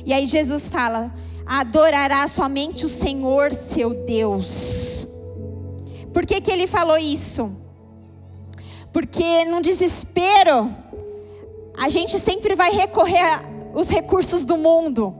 E 0.03 0.11
aí 0.11 0.25
Jesus 0.25 0.69
fala: 0.69 1.13
Adorará 1.45 2.27
somente 2.27 2.85
o 2.85 2.89
Senhor 2.89 3.51
seu 3.51 3.93
Deus. 4.05 5.07
Por 6.11 6.25
que, 6.25 6.41
que 6.41 6.49
ele 6.51 6.65
falou 6.65 6.97
isso? 6.97 7.51
Porque 8.91 9.45
no 9.45 9.61
desespero, 9.61 10.73
a 11.77 11.89
gente 11.89 12.17
sempre 12.17 12.55
vai 12.55 12.71
recorrer 12.71 13.41
aos 13.73 13.89
recursos 13.89 14.45
do 14.45 14.57
mundo. 14.57 15.13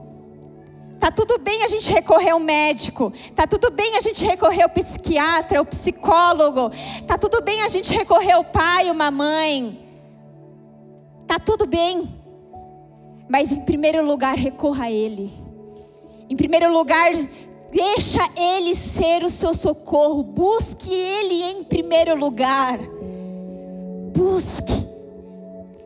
Tá 0.98 1.12
tudo 1.12 1.38
bem 1.38 1.62
a 1.62 1.68
gente 1.68 1.92
recorrer 1.92 2.30
ao 2.30 2.40
médico, 2.40 3.12
tá 3.34 3.46
tudo 3.46 3.70
bem 3.70 3.96
a 3.96 4.00
gente 4.00 4.24
recorrer 4.24 4.62
ao 4.62 4.68
psiquiatra, 4.68 5.60
ao 5.60 5.64
psicólogo, 5.64 6.72
tá 7.06 7.16
tudo 7.16 7.40
bem 7.40 7.62
a 7.62 7.68
gente 7.68 7.94
recorrer 7.94 8.32
ao 8.32 8.44
pai, 8.44 8.90
uma 8.90 9.08
mãe. 9.08 9.86
Tá 11.28 11.38
tudo 11.38 11.66
bem. 11.66 12.12
Mas 13.28 13.52
em 13.52 13.60
primeiro 13.60 14.04
lugar, 14.04 14.34
recorra 14.34 14.86
a 14.86 14.90
ele. 14.90 15.30
Em 16.28 16.34
primeiro 16.34 16.72
lugar, 16.72 17.12
deixa 17.70 18.26
ele 18.34 18.74
ser 18.74 19.22
o 19.22 19.28
seu 19.28 19.52
socorro. 19.54 20.22
Busque 20.22 20.92
ele 20.92 21.42
em 21.42 21.62
primeiro 21.62 22.16
lugar. 22.18 22.78
Busque. 24.16 24.87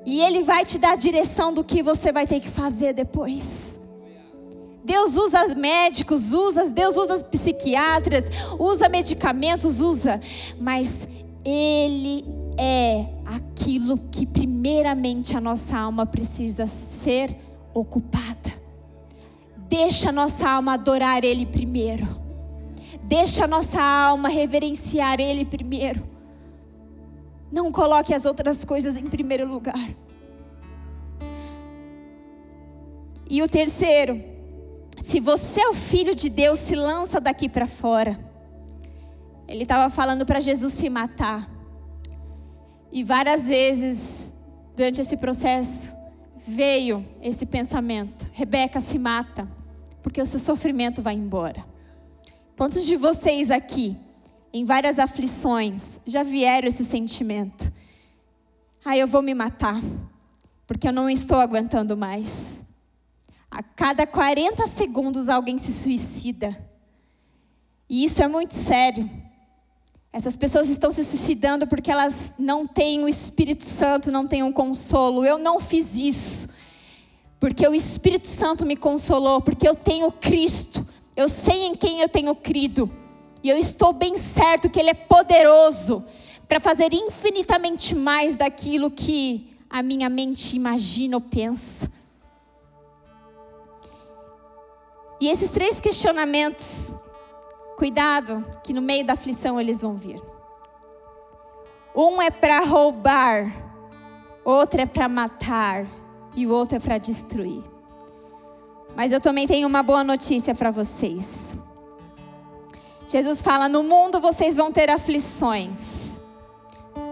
E 0.05 0.21
Ele 0.21 0.43
vai 0.43 0.65
te 0.65 0.79
dar 0.79 0.93
a 0.93 0.97
direção 0.97 1.53
do 1.53 1.62
que 1.62 1.83
você 1.83 2.12
vai 2.12 2.27
ter 2.27 2.41
que 2.41 2.49
fazer 2.49 2.93
depois. 2.93 3.81
Deus 4.85 5.17
usa 5.17 5.55
médicos, 5.55 6.33
usa, 6.33 6.69
Deus 6.71 6.97
usa 6.97 7.23
psiquiatras, 7.23 8.25
usa 8.59 8.88
medicamentos, 8.88 9.81
usa, 9.81 10.21
mas 10.61 11.07
Ele 11.45 12.25
é 12.59 13.07
aquilo 13.25 13.97
que 14.11 14.27
primeiramente 14.27 15.37
a 15.37 15.41
nossa 15.41 15.79
alma 15.79 16.05
precisa 16.05 16.67
ser 16.67 17.37
ocupada. 17.73 18.53
Deixa 19.57 20.09
a 20.09 20.12
nossa 20.12 20.51
alma 20.51 20.75
adorar 20.75 21.25
Ele 21.25 21.47
primeiro. 21.47 22.21
Deixa 23.05 23.45
a 23.45 23.49
nossa 23.49 23.81
alma 23.81 24.29
reverenciar 24.29 25.21
Ele 25.21 25.45
primeiro. 25.45 26.12
Não 27.53 27.71
coloque 27.71 28.15
as 28.15 28.25
outras 28.25 28.65
coisas 28.65 28.97
em 28.97 29.07
primeiro 29.07 29.47
lugar. 29.47 29.95
E 33.29 33.43
o 33.43 33.49
terceiro, 33.49 34.23
se 34.97 35.21
você 35.21 35.61
é 35.61 35.69
o 35.69 35.75
filho 35.75 36.15
de 36.15 36.31
Deus, 36.31 36.59
se 36.59 36.75
lança 36.75 37.21
daqui 37.21 37.51
para 37.51 37.67
fora. 37.67 38.19
Ele 39.47 39.65
estava 39.65 39.91
falando 39.91 40.25
para 40.25 40.41
Jesus 40.41 40.73
se 40.73 40.88
matar. 40.88 41.47
E 42.91 43.05
várias 43.05 43.47
vezes, 43.47 44.35
durante 44.75 45.03
esse 45.03 45.17
processo, 45.17 45.95
veio 46.47 47.05
esse 47.21 47.45
pensamento: 47.45 48.31
Rebeca 48.33 48.81
se 48.81 48.99
mata, 48.99 49.47
porque 50.03 50.23
o 50.23 50.27
seu 50.27 50.41
sofrimento 50.41 51.03
vai 51.03 51.15
embora. 51.15 51.65
Quantos 52.57 52.87
de 52.87 52.97
vocês 52.97 53.51
aqui 53.51 53.97
em 54.53 54.65
várias 54.65 54.99
aflições, 54.99 55.99
já 56.07 56.23
vieram 56.23 56.69
esse 56.69 56.85
sentimento. 56.85 57.73
Ah, 58.85 58.97
eu 58.97 59.07
vou 59.07 59.23
me 59.23 59.35
matar, 59.35 59.81
porque 60.67 60.87
eu 60.87 60.93
não 60.93 61.09
estou 61.09 61.38
aguentando 61.38 61.97
mais. 61.97 62.65
A 63.51 63.62
cada 63.62 64.07
40 64.07 64.67
segundos 64.67 65.29
alguém 65.29 65.59
se 65.59 65.73
suicida. 65.73 66.57
E 67.88 68.05
isso 68.05 68.23
é 68.23 68.29
muito 68.29 68.55
sério. 68.55 69.09
Essas 70.12 70.37
pessoas 70.37 70.69
estão 70.69 70.91
se 70.91 71.05
suicidando 71.05 71.67
porque 71.67 71.91
elas 71.91 72.35
não 72.38 72.67
têm 72.67 73.03
o 73.03 73.09
Espírito 73.09 73.65
Santo, 73.65 74.11
não 74.11 74.27
têm 74.27 74.43
um 74.43 74.53
consolo. 74.53 75.25
Eu 75.25 75.38
não 75.38 75.59
fiz 75.59 75.95
isso. 75.97 76.49
Porque 77.41 77.67
o 77.67 77.75
Espírito 77.75 78.27
Santo 78.27 78.67
me 78.67 78.77
consolou, 78.77 79.41
porque 79.41 79.67
eu 79.67 79.75
tenho 79.75 80.12
Cristo. 80.12 80.87
Eu 81.17 81.29
sei 81.29 81.65
em 81.65 81.75
quem 81.75 82.01
eu 82.01 82.09
tenho 82.09 82.35
crido. 82.35 82.91
E 83.42 83.48
eu 83.48 83.57
estou 83.57 83.92
bem 83.92 84.16
certo 84.16 84.70
que 84.70 84.78
Ele 84.78 84.90
é 84.90 84.94
poderoso 84.94 86.05
para 86.46 86.61
fazer 86.61 86.92
infinitamente 86.92 87.94
mais 87.94 88.37
daquilo 88.37 88.90
que 88.90 89.57
a 89.68 89.83
minha 89.83 90.09
mente 90.09 90.55
imagina 90.55 91.16
ou 91.16 91.20
pensa. 91.20 91.90
E 95.18 95.28
esses 95.28 95.48
três 95.48 95.81
questionamentos, 95.81 96.96
cuidado, 97.76 98.44
que 98.62 98.72
no 98.72 98.83
meio 98.83 99.05
da 99.05 99.14
aflição 99.14 99.61
eles 99.61 99.81
vão 99.81 99.94
vir. 99.94 100.20
Um 101.94 102.20
é 102.20 102.31
para 102.31 102.61
roubar, 102.61 103.55
outro 104.44 104.81
é 104.81 104.87
para 104.87 105.09
matar 105.09 105.87
e 106.35 106.46
o 106.46 106.50
outro 106.50 106.76
é 106.76 106.81
para 106.81 106.98
destruir. 106.98 107.62
Mas 108.94 109.11
eu 109.11 109.20
também 109.20 109.46
tenho 109.46 109.66
uma 109.66 109.83
boa 109.83 110.05
notícia 110.05 110.55
para 110.55 110.70
vocês. 110.70 111.57
Jesus 113.12 113.42
fala: 113.42 113.68
"No 113.68 113.83
mundo 113.83 114.22
vocês 114.22 114.57
vão 114.57 114.72
ter 114.72 114.88
aflições". 114.90 116.18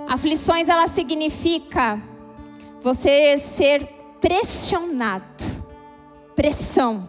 Aflições 0.08 0.66
ela 0.66 0.88
significa 0.88 2.02
você 2.80 3.36
ser 3.36 3.86
pressionado, 4.18 5.44
pressão. 6.34 7.06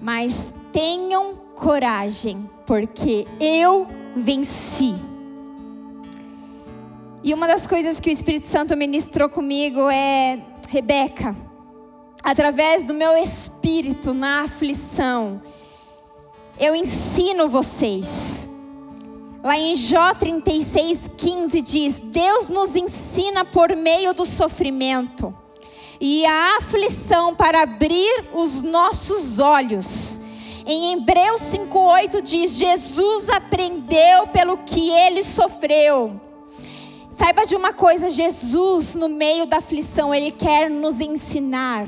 Mas 0.00 0.54
tenham 0.72 1.36
coragem, 1.54 2.48
porque 2.66 3.26
eu 3.38 3.86
venci. 4.16 4.94
E 7.22 7.34
uma 7.34 7.46
das 7.46 7.66
coisas 7.66 8.00
que 8.00 8.08
o 8.08 8.12
Espírito 8.12 8.46
Santo 8.46 8.74
ministrou 8.76 9.28
comigo 9.28 9.90
é, 9.90 10.40
Rebeca, 10.68 11.36
através 12.22 12.86
do 12.86 12.94
meu 12.94 13.14
espírito 13.16 14.14
na 14.14 14.44
aflição, 14.44 15.42
eu 16.58 16.74
ensino 16.74 17.48
vocês 17.48 18.42
Lá 19.42 19.58
em 19.58 19.74
Jó 19.74 20.14
36,15 20.14 21.62
diz: 21.62 22.00
Deus 22.00 22.48
nos 22.48 22.76
ensina 22.76 23.44
por 23.44 23.74
meio 23.74 24.14
do 24.14 24.24
sofrimento 24.24 25.34
e 26.00 26.24
a 26.24 26.58
aflição 26.58 27.34
para 27.34 27.62
abrir 27.62 28.24
os 28.32 28.62
nossos 28.62 29.40
olhos. 29.40 30.20
Em 30.64 30.92
Hebreus 30.92 31.40
5,8 31.40 32.22
diz: 32.22 32.52
Jesus 32.52 33.28
aprendeu 33.28 34.28
pelo 34.28 34.58
que 34.58 34.90
ele 34.90 35.24
sofreu. 35.24 36.20
Saiba 37.22 37.46
de 37.46 37.54
uma 37.54 37.72
coisa, 37.72 38.10
Jesus, 38.10 38.96
no 38.96 39.08
meio 39.08 39.46
da 39.46 39.58
aflição, 39.58 40.12
Ele 40.12 40.32
quer 40.32 40.68
nos 40.68 40.98
ensinar. 40.98 41.86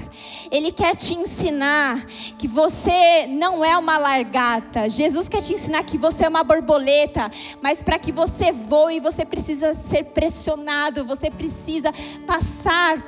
Ele 0.48 0.70
quer 0.70 0.94
te 0.94 1.12
ensinar 1.12 2.06
que 2.38 2.46
você 2.46 3.26
não 3.26 3.64
é 3.64 3.76
uma 3.76 3.98
largata. 3.98 4.88
Jesus 4.88 5.28
quer 5.28 5.42
te 5.42 5.54
ensinar 5.54 5.82
que 5.82 5.98
você 5.98 6.24
é 6.24 6.28
uma 6.28 6.44
borboleta. 6.44 7.28
Mas 7.60 7.82
para 7.82 7.98
que 7.98 8.12
você 8.12 8.52
voe, 8.52 9.00
você 9.00 9.26
precisa 9.26 9.74
ser 9.74 10.04
pressionado. 10.04 11.04
Você 11.04 11.28
precisa 11.32 11.92
passar 12.24 13.02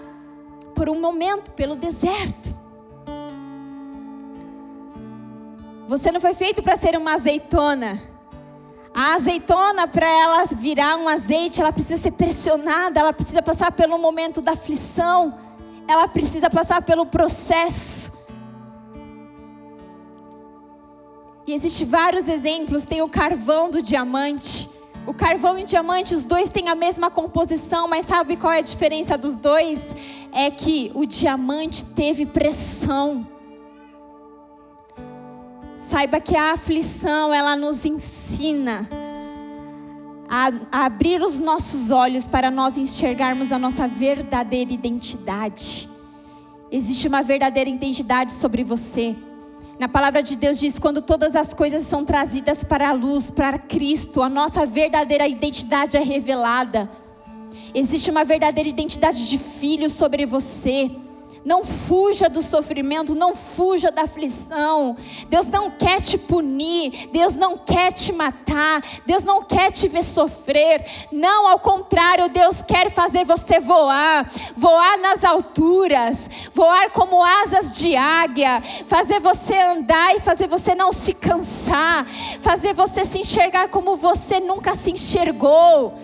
por 0.74 0.88
um 0.88 1.00
momento 1.00 1.52
pelo 1.52 1.76
deserto. 1.76 2.56
Você 5.86 6.10
não 6.10 6.20
foi 6.20 6.34
feito 6.34 6.60
para 6.60 6.76
ser 6.76 6.96
uma 6.96 7.14
azeitona. 7.14 8.15
A 8.98 9.12
azeitona, 9.12 9.86
para 9.86 10.08
ela 10.08 10.46
virar 10.46 10.96
um 10.96 11.06
azeite, 11.06 11.60
ela 11.60 11.70
precisa 11.70 12.00
ser 12.00 12.12
pressionada, 12.12 12.98
ela 12.98 13.12
precisa 13.12 13.42
passar 13.42 13.70
pelo 13.70 13.98
momento 13.98 14.40
da 14.40 14.52
aflição, 14.52 15.34
ela 15.86 16.08
precisa 16.08 16.48
passar 16.48 16.80
pelo 16.80 17.04
processo. 17.04 18.10
E 21.46 21.52
existem 21.52 21.86
vários 21.86 22.26
exemplos, 22.26 22.86
tem 22.86 23.02
o 23.02 23.08
carvão 23.08 23.70
do 23.70 23.82
diamante. 23.82 24.66
O 25.06 25.12
carvão 25.12 25.58
e 25.58 25.64
o 25.64 25.66
diamante, 25.66 26.14
os 26.14 26.24
dois 26.24 26.48
têm 26.48 26.70
a 26.70 26.74
mesma 26.74 27.10
composição, 27.10 27.86
mas 27.86 28.06
sabe 28.06 28.34
qual 28.34 28.50
é 28.50 28.60
a 28.60 28.62
diferença 28.62 29.18
dos 29.18 29.36
dois? 29.36 29.94
É 30.32 30.50
que 30.50 30.90
o 30.94 31.04
diamante 31.04 31.84
teve 31.84 32.24
pressão. 32.24 33.35
Saiba 35.88 36.18
que 36.18 36.34
a 36.34 36.50
aflição, 36.50 37.32
ela 37.32 37.54
nos 37.54 37.84
ensina 37.84 38.88
a, 40.28 40.48
a, 40.72 40.84
abrir 40.86 41.22
os 41.22 41.38
nossos 41.38 41.92
olhos 41.92 42.26
para 42.26 42.50
nós 42.50 42.76
enxergarmos 42.76 43.52
a 43.52 43.58
nossa 43.58 43.86
verdadeira 43.86 44.72
identidade. 44.72 45.88
Existe 46.72 47.06
uma 47.06 47.22
verdadeira 47.22 47.70
identidade 47.70 48.32
sobre 48.32 48.64
você. 48.64 49.14
Na 49.78 49.86
palavra 49.86 50.24
de 50.24 50.34
Deus 50.34 50.58
diz: 50.58 50.76
quando 50.76 51.00
todas 51.00 51.36
as 51.36 51.54
coisas 51.54 51.82
são 51.82 52.04
trazidas 52.04 52.64
para 52.64 52.88
a 52.88 52.92
luz, 52.92 53.30
para 53.30 53.56
Cristo, 53.56 54.22
a 54.22 54.28
nossa 54.28 54.66
verdadeira 54.66 55.28
identidade 55.28 55.96
é 55.96 56.02
revelada. 56.02 56.90
Existe 57.72 58.10
uma 58.10 58.24
verdadeira 58.24 58.68
identidade 58.68 59.28
de 59.28 59.38
filho 59.38 59.88
sobre 59.88 60.26
você. 60.26 60.90
Não 61.46 61.64
fuja 61.64 62.28
do 62.28 62.42
sofrimento, 62.42 63.14
não 63.14 63.36
fuja 63.36 63.88
da 63.92 64.02
aflição. 64.02 64.96
Deus 65.28 65.46
não 65.46 65.70
quer 65.70 66.00
te 66.00 66.18
punir, 66.18 67.08
Deus 67.12 67.36
não 67.36 67.56
quer 67.56 67.92
te 67.92 68.12
matar, 68.12 68.82
Deus 69.06 69.22
não 69.22 69.44
quer 69.44 69.70
te 69.70 69.86
ver 69.86 70.02
sofrer. 70.02 70.84
Não, 71.12 71.46
ao 71.46 71.60
contrário, 71.60 72.28
Deus 72.28 72.62
quer 72.62 72.90
fazer 72.90 73.24
você 73.24 73.60
voar, 73.60 74.28
voar 74.56 74.98
nas 74.98 75.22
alturas, 75.22 76.28
voar 76.52 76.90
como 76.90 77.22
asas 77.22 77.70
de 77.70 77.94
águia, 77.94 78.60
fazer 78.88 79.20
você 79.20 79.56
andar 79.56 80.16
e 80.16 80.20
fazer 80.20 80.48
você 80.48 80.74
não 80.74 80.90
se 80.90 81.14
cansar, 81.14 82.04
fazer 82.40 82.74
você 82.74 83.04
se 83.04 83.20
enxergar 83.20 83.68
como 83.68 83.94
você 83.94 84.40
nunca 84.40 84.74
se 84.74 84.90
enxergou. 84.90 85.94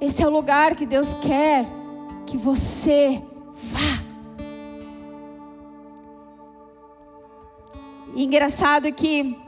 Esse 0.00 0.22
é 0.22 0.26
o 0.28 0.30
lugar 0.30 0.76
que 0.76 0.86
Deus 0.86 1.12
quer 1.14 1.66
que 2.24 2.36
você 2.36 3.20
vá. 3.62 3.87
E 8.18 8.24
engraçado 8.24 8.92
que 8.92 9.38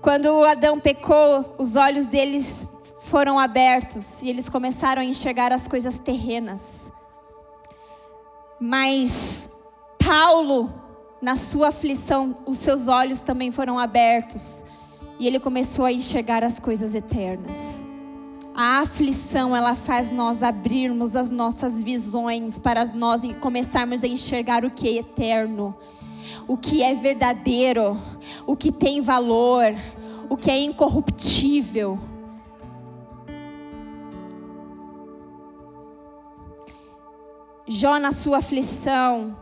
quando 0.00 0.44
Adão 0.44 0.78
pecou, 0.78 1.56
os 1.58 1.74
olhos 1.74 2.06
deles 2.06 2.68
foram 3.00 3.36
abertos 3.36 4.22
e 4.22 4.28
eles 4.30 4.48
começaram 4.48 5.02
a 5.02 5.04
enxergar 5.04 5.52
as 5.52 5.66
coisas 5.66 5.98
terrenas. 5.98 6.92
Mas 8.60 9.50
Paulo, 9.98 10.72
na 11.20 11.34
sua 11.34 11.70
aflição, 11.70 12.36
os 12.46 12.58
seus 12.58 12.86
olhos 12.86 13.22
também 13.22 13.50
foram 13.50 13.76
abertos 13.76 14.64
e 15.18 15.26
ele 15.26 15.40
começou 15.40 15.84
a 15.84 15.92
enxergar 15.92 16.44
as 16.44 16.60
coisas 16.60 16.94
eternas. 16.94 17.84
A 18.54 18.82
aflição, 18.82 19.56
ela 19.56 19.74
faz 19.74 20.12
nós 20.12 20.44
abrirmos 20.44 21.16
as 21.16 21.28
nossas 21.28 21.80
visões 21.80 22.56
para 22.56 22.84
nós 22.94 23.22
começarmos 23.40 24.04
a 24.04 24.06
enxergar 24.06 24.64
o 24.64 24.70
que 24.70 24.86
é 24.86 25.00
eterno, 25.00 25.74
o 26.46 26.56
que 26.56 26.82
é 26.82 26.94
verdadeiro, 26.94 27.96
o 28.46 28.56
que 28.56 28.70
tem 28.72 29.00
valor, 29.00 29.74
o 30.28 30.36
que 30.36 30.50
é 30.50 30.58
incorruptível. 30.58 31.98
Jó, 37.66 37.98
na 37.98 38.12
sua 38.12 38.38
aflição, 38.38 39.36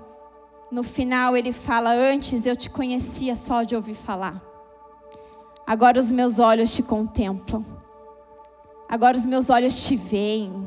no 0.70 0.82
final 0.82 1.36
ele 1.36 1.52
fala: 1.52 1.92
Antes 1.92 2.44
eu 2.44 2.54
te 2.54 2.68
conhecia 2.68 3.34
só 3.34 3.62
de 3.62 3.74
ouvir 3.74 3.94
falar, 3.94 4.42
agora 5.66 5.98
os 5.98 6.10
meus 6.10 6.38
olhos 6.38 6.74
te 6.74 6.82
contemplam. 6.82 7.64
Agora 8.88 9.18
os 9.18 9.26
meus 9.26 9.50
olhos 9.50 9.86
te 9.86 9.96
veem. 9.96 10.66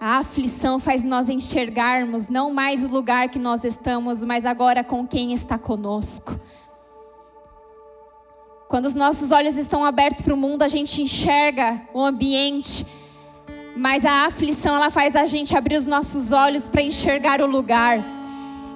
A 0.00 0.18
aflição 0.18 0.78
faz 0.78 1.02
nós 1.02 1.28
enxergarmos 1.28 2.28
não 2.28 2.54
mais 2.54 2.84
o 2.84 2.88
lugar 2.88 3.28
que 3.28 3.38
nós 3.38 3.64
estamos, 3.64 4.22
mas 4.22 4.46
agora 4.46 4.84
com 4.84 5.04
quem 5.04 5.32
está 5.32 5.58
conosco. 5.58 6.38
Quando 8.68 8.84
os 8.84 8.94
nossos 8.94 9.32
olhos 9.32 9.56
estão 9.56 9.84
abertos 9.84 10.20
para 10.20 10.32
o 10.32 10.36
mundo, 10.36 10.62
a 10.62 10.68
gente 10.68 11.02
enxerga 11.02 11.82
o 11.92 12.00
ambiente, 12.00 12.86
mas 13.74 14.04
a 14.04 14.26
aflição 14.26 14.76
ela 14.76 14.88
faz 14.88 15.16
a 15.16 15.26
gente 15.26 15.56
abrir 15.56 15.76
os 15.76 15.86
nossos 15.86 16.30
olhos 16.30 16.68
para 16.68 16.82
enxergar 16.82 17.40
o 17.40 17.46
lugar. 17.46 17.98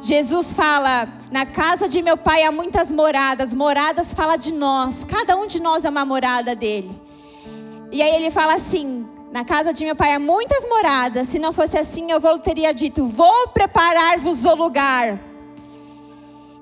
Jesus 0.01 0.53
fala: 0.53 1.09
Na 1.31 1.47
casa 1.47 1.89
de 1.89 2.03
meu 2.03 2.17
pai 2.17 2.43
há 2.43 2.51
muitas 2.51 2.91
moradas. 2.91 3.55
Moradas 3.55 4.13
fala 4.13 4.37
de 4.37 4.53
nós. 4.53 5.05
Cada 5.05 5.37
um 5.37 5.47
de 5.47 5.63
nós 5.63 5.85
é 5.85 5.91
uma 5.91 6.05
morada 6.05 6.57
dele. 6.57 6.91
E 7.93 8.03
aí 8.03 8.17
ele 8.17 8.31
fala 8.31 8.55
assim: 8.55 9.07
Na 9.33 9.47
casa 9.47 9.73
de 9.73 9.83
meu 9.83 9.97
pai 9.97 10.13
há 10.13 10.19
muitas 10.19 10.69
moradas. 10.69 11.29
Se 11.29 11.39
não 11.39 11.55
fosse 11.55 11.79
assim, 11.79 12.11
eu 12.11 12.21
vou 12.21 12.39
teria 12.39 12.71
dito: 12.75 13.07
Vou 13.07 13.49
preparar-vos 13.49 14.45
o 14.45 14.55
lugar. 14.55 15.19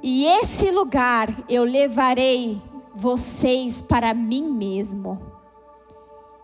E 0.01 0.25
esse 0.25 0.71
lugar 0.71 1.35
eu 1.49 1.65
levarei 1.65 2.63
vocês 2.95 3.83
para 3.83 4.15
mim 4.15 4.45
mesmo. 4.45 5.21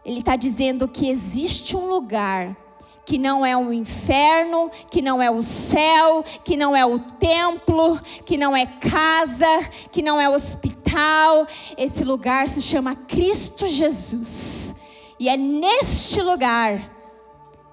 Ele 0.04 0.18
está 0.18 0.34
dizendo 0.34 0.88
que 0.88 1.08
existe 1.08 1.76
um 1.76 1.86
lugar 1.86 2.56
que 3.04 3.18
não 3.18 3.46
é 3.46 3.56
o 3.56 3.60
um 3.60 3.72
inferno, 3.72 4.68
que 4.90 5.00
não 5.00 5.22
é 5.22 5.30
o 5.30 5.40
céu, 5.40 6.24
que 6.42 6.56
não 6.56 6.74
é 6.74 6.84
o 6.84 6.98
templo, 6.98 8.00
que 8.24 8.36
não 8.36 8.56
é 8.56 8.66
casa, 8.66 9.46
que 9.92 10.02
não 10.02 10.20
é 10.20 10.28
hospital. 10.28 11.46
Esse 11.78 12.02
lugar 12.02 12.48
se 12.48 12.60
chama 12.60 12.96
Cristo 12.96 13.64
Jesus. 13.64 14.74
E 15.18 15.28
é 15.28 15.36
neste 15.36 16.20
lugar 16.20 16.90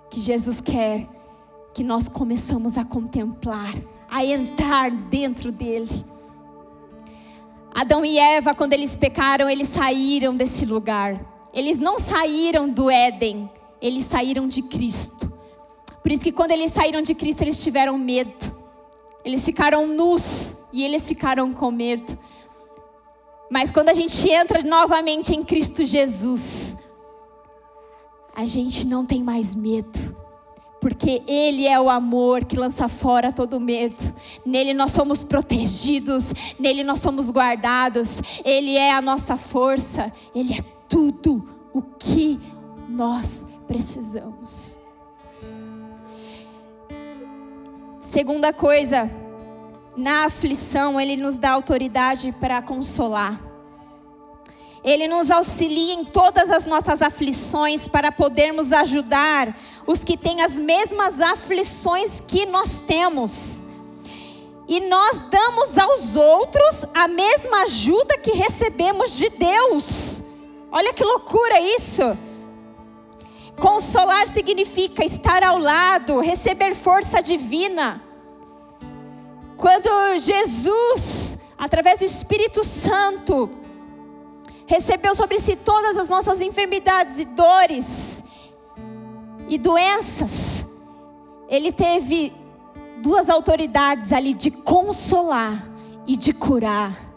que 0.09 0.21
Jesus 0.21 0.61
quer 0.61 1.07
que 1.73 1.83
nós 1.83 2.07
começamos 2.07 2.77
a 2.77 2.85
contemplar, 2.85 3.75
a 4.09 4.23
entrar 4.23 4.91
dentro 4.91 5.51
dele. 5.51 6.05
Adão 7.73 8.05
e 8.05 8.19
Eva, 8.19 8.53
quando 8.53 8.73
eles 8.73 8.95
pecaram, 8.95 9.49
eles 9.49 9.69
saíram 9.69 10.35
desse 10.35 10.65
lugar. 10.65 11.19
Eles 11.51 11.79
não 11.79 11.97
saíram 11.97 12.69
do 12.69 12.89
Éden, 12.89 13.49
eles 13.81 14.05
saíram 14.05 14.47
de 14.47 14.61
Cristo. 14.61 15.31
Por 16.01 16.11
isso 16.11 16.23
que 16.23 16.31
quando 16.31 16.51
eles 16.51 16.71
saíram 16.71 17.01
de 17.01 17.15
Cristo, 17.15 17.41
eles 17.41 17.61
tiveram 17.63 17.97
medo. 17.97 18.55
Eles 19.25 19.43
ficaram 19.43 19.87
nus 19.87 20.55
e 20.71 20.83
eles 20.83 21.07
ficaram 21.07 21.51
com 21.51 21.71
medo. 21.71 22.17
Mas 23.49 23.71
quando 23.71 23.89
a 23.89 23.93
gente 23.93 24.29
entra 24.29 24.61
novamente 24.61 25.33
em 25.33 25.43
Cristo 25.43 25.83
Jesus, 25.83 26.77
a 28.35 28.45
gente 28.45 28.87
não 28.87 29.05
tem 29.05 29.23
mais 29.23 29.53
medo. 29.53 30.15
Porque 30.81 31.21
Ele 31.27 31.65
é 31.65 31.79
o 31.79 31.89
amor 31.89 32.43
que 32.43 32.57
lança 32.57 32.89
fora 32.89 33.31
todo 33.31 33.59
medo. 33.59 34.13
Nele 34.45 34.73
nós 34.73 34.91
somos 34.91 35.23
protegidos, 35.23 36.33
nele 36.59 36.83
nós 36.83 36.99
somos 36.99 37.31
guardados. 37.31 38.21
Ele 38.43 38.75
é 38.75 38.91
a 38.91 39.01
nossa 39.01 39.37
força, 39.37 40.11
Ele 40.35 40.53
é 40.53 40.61
tudo 40.89 41.47
o 41.73 41.81
que 41.81 42.37
nós 42.89 43.45
precisamos. 43.65 44.77
Segunda 47.99 48.51
coisa, 48.51 49.09
na 49.95 50.25
aflição, 50.25 50.99
Ele 50.99 51.15
nos 51.15 51.37
dá 51.37 51.51
autoridade 51.51 52.31
para 52.33 52.61
consolar. 52.61 53.52
Ele 54.83 55.07
nos 55.07 55.31
auxilia 55.31 55.93
em 55.93 56.03
todas 56.03 56.51
as 56.51 56.65
nossas 56.65 57.01
aflições 57.01 57.87
para 57.87 58.11
podermos 58.11 58.73
ajudar 58.73 59.57
os 59.87 60.03
que 60.03 60.17
têm 60.17 60.41
as 60.41 60.57
mesmas 60.57 61.21
aflições 61.21 62.19
que 62.19 62.45
nós 62.45 62.81
temos. 62.81 63.65
E 64.67 64.81
nós 64.81 65.21
damos 65.29 65.77
aos 65.77 66.15
outros 66.15 66.85
a 66.93 67.07
mesma 67.07 67.63
ajuda 67.63 68.17
que 68.17 68.31
recebemos 68.31 69.15
de 69.15 69.29
Deus. 69.29 70.23
Olha 70.71 70.93
que 70.93 71.03
loucura 71.03 71.59
isso! 71.59 72.17
Consolar 73.59 74.27
significa 74.27 75.05
estar 75.05 75.43
ao 75.43 75.57
lado, 75.57 76.19
receber 76.19 76.75
força 76.75 77.21
divina. 77.21 78.03
Quando 79.55 80.19
Jesus, 80.19 81.37
através 81.57 81.99
do 81.99 82.05
Espírito 82.05 82.63
Santo, 82.63 83.49
recebeu 84.73 85.13
sobre 85.13 85.39
si 85.39 85.55
todas 85.55 85.95
as 85.97 86.09
nossas 86.09 86.41
enfermidades 86.41 87.19
e 87.19 87.25
dores 87.25 88.23
e 89.47 89.55
doenças. 89.55 90.65
Ele 91.47 91.71
teve 91.71 92.33
duas 92.97 93.29
autoridades 93.29 94.11
ali 94.11 94.33
de 94.33 94.49
consolar 94.49 95.69
e 96.07 96.17
de 96.17 96.33
curar. 96.33 97.13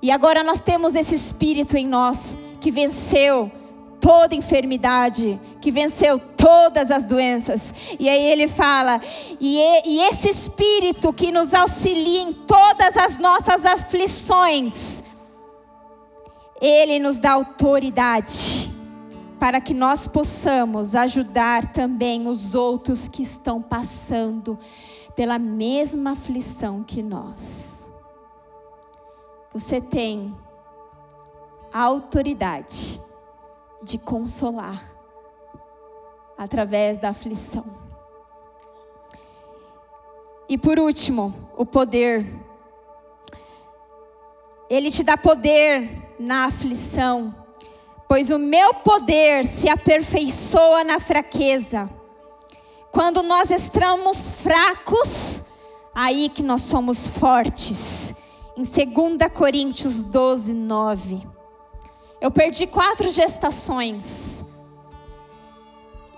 E 0.00 0.12
agora 0.12 0.44
nós 0.44 0.60
temos 0.60 0.94
esse 0.94 1.16
espírito 1.16 1.76
em 1.76 1.88
nós 1.88 2.38
que 2.60 2.70
venceu 2.70 3.50
toda 4.00 4.36
enfermidade, 4.36 5.40
que 5.60 5.72
venceu 5.72 6.20
todas 6.20 6.92
as 6.92 7.04
doenças. 7.04 7.74
E 7.98 8.08
aí 8.08 8.30
ele 8.30 8.46
fala: 8.46 9.00
e, 9.40 9.58
e 9.84 10.02
esse 10.02 10.30
espírito 10.30 11.12
que 11.12 11.32
nos 11.32 11.52
auxilia 11.52 12.20
em 12.20 12.32
todas 12.32 12.96
as 12.96 13.18
nossas 13.18 13.64
aflições, 13.64 15.02
ele 16.60 16.98
nos 16.98 17.18
dá 17.18 17.32
autoridade 17.32 18.72
para 19.38 19.60
que 19.60 19.74
nós 19.74 20.06
possamos 20.06 20.94
ajudar 20.94 21.72
também 21.72 22.26
os 22.26 22.54
outros 22.54 23.08
que 23.08 23.22
estão 23.22 23.60
passando 23.60 24.58
pela 25.14 25.38
mesma 25.38 26.12
aflição 26.12 26.82
que 26.82 27.02
nós. 27.02 27.90
Você 29.52 29.80
tem 29.80 30.34
a 31.72 31.82
autoridade 31.82 33.00
de 33.82 33.98
consolar 33.98 34.90
através 36.36 36.98
da 36.98 37.10
aflição. 37.10 37.64
E 40.48 40.56
por 40.56 40.78
último, 40.78 41.34
o 41.56 41.66
poder. 41.66 42.26
Ele 44.68 44.90
te 44.90 45.02
dá 45.02 45.16
poder 45.16 46.05
na 46.18 46.46
aflição, 46.46 47.34
pois 48.08 48.30
o 48.30 48.38
meu 48.38 48.74
poder 48.74 49.44
se 49.44 49.68
aperfeiçoa 49.68 50.84
na 50.84 50.98
fraqueza. 51.00 51.90
Quando 52.90 53.22
nós 53.22 53.50
estamos 53.50 54.30
fracos, 54.30 55.42
aí 55.94 56.28
que 56.28 56.42
nós 56.42 56.62
somos 56.62 57.08
fortes. 57.08 58.14
Em 58.56 58.62
2 58.62 59.30
Coríntios 59.32 60.02
12, 60.02 60.54
9. 60.54 61.26
Eu 62.20 62.30
perdi 62.30 62.66
quatro 62.66 63.08
gestações. 63.10 64.44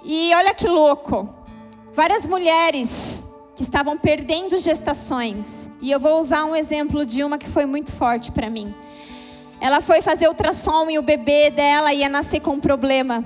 E 0.04 0.32
olha 0.34 0.54
que 0.54 0.68
louco. 0.68 1.28
Várias 1.92 2.24
mulheres 2.24 3.24
que 3.56 3.62
estavam 3.64 3.98
perdendo 3.98 4.56
gestações. 4.56 5.68
E 5.82 5.90
eu 5.90 5.98
vou 5.98 6.20
usar 6.20 6.44
um 6.44 6.54
exemplo 6.54 7.04
de 7.04 7.24
uma 7.24 7.38
que 7.38 7.48
foi 7.48 7.66
muito 7.66 7.90
forte 7.90 8.30
para 8.30 8.48
mim. 8.48 8.72
Ela 9.60 9.80
foi 9.80 10.00
fazer 10.00 10.28
ultrassom 10.28 10.88
e 10.88 10.98
o 10.98 11.02
bebê 11.02 11.50
dela 11.50 11.92
ia 11.92 12.08
nascer 12.08 12.40
com 12.40 12.52
um 12.52 12.60
problema. 12.60 13.24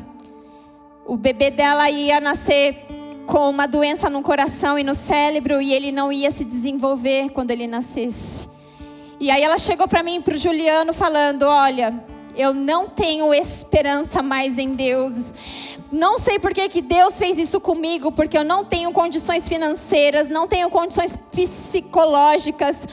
O 1.04 1.16
bebê 1.16 1.50
dela 1.50 1.90
ia 1.90 2.20
nascer 2.20 2.86
com 3.26 3.50
uma 3.50 3.66
doença 3.66 4.08
no 4.08 4.22
coração 4.22 4.78
e 4.78 4.84
no 4.84 4.94
cérebro 4.94 5.60
e 5.60 5.72
ele 5.72 5.92
não 5.92 6.10
ia 6.10 6.30
se 6.30 6.44
desenvolver 6.44 7.30
quando 7.30 7.50
ele 7.50 7.66
nascesse. 7.66 8.48
E 9.20 9.30
aí 9.30 9.42
ela 9.42 9.58
chegou 9.58 9.86
para 9.86 10.02
mim 10.02 10.22
para 10.22 10.34
o 10.34 10.38
Juliano 10.38 10.92
falando: 10.92 11.42
Olha, 11.42 12.02
eu 12.34 12.54
não 12.54 12.88
tenho 12.88 13.32
esperança 13.34 14.22
mais 14.22 14.58
em 14.58 14.74
Deus. 14.74 15.32
Não 15.90 16.16
sei 16.16 16.38
por 16.38 16.54
que, 16.54 16.66
que 16.70 16.80
Deus 16.80 17.18
fez 17.18 17.36
isso 17.36 17.60
comigo, 17.60 18.10
porque 18.10 18.38
eu 18.38 18.44
não 18.44 18.64
tenho 18.64 18.90
condições 18.90 19.46
financeiras, 19.46 20.30
não 20.30 20.48
tenho 20.48 20.70
condições 20.70 21.14
psicológicas 21.30 22.86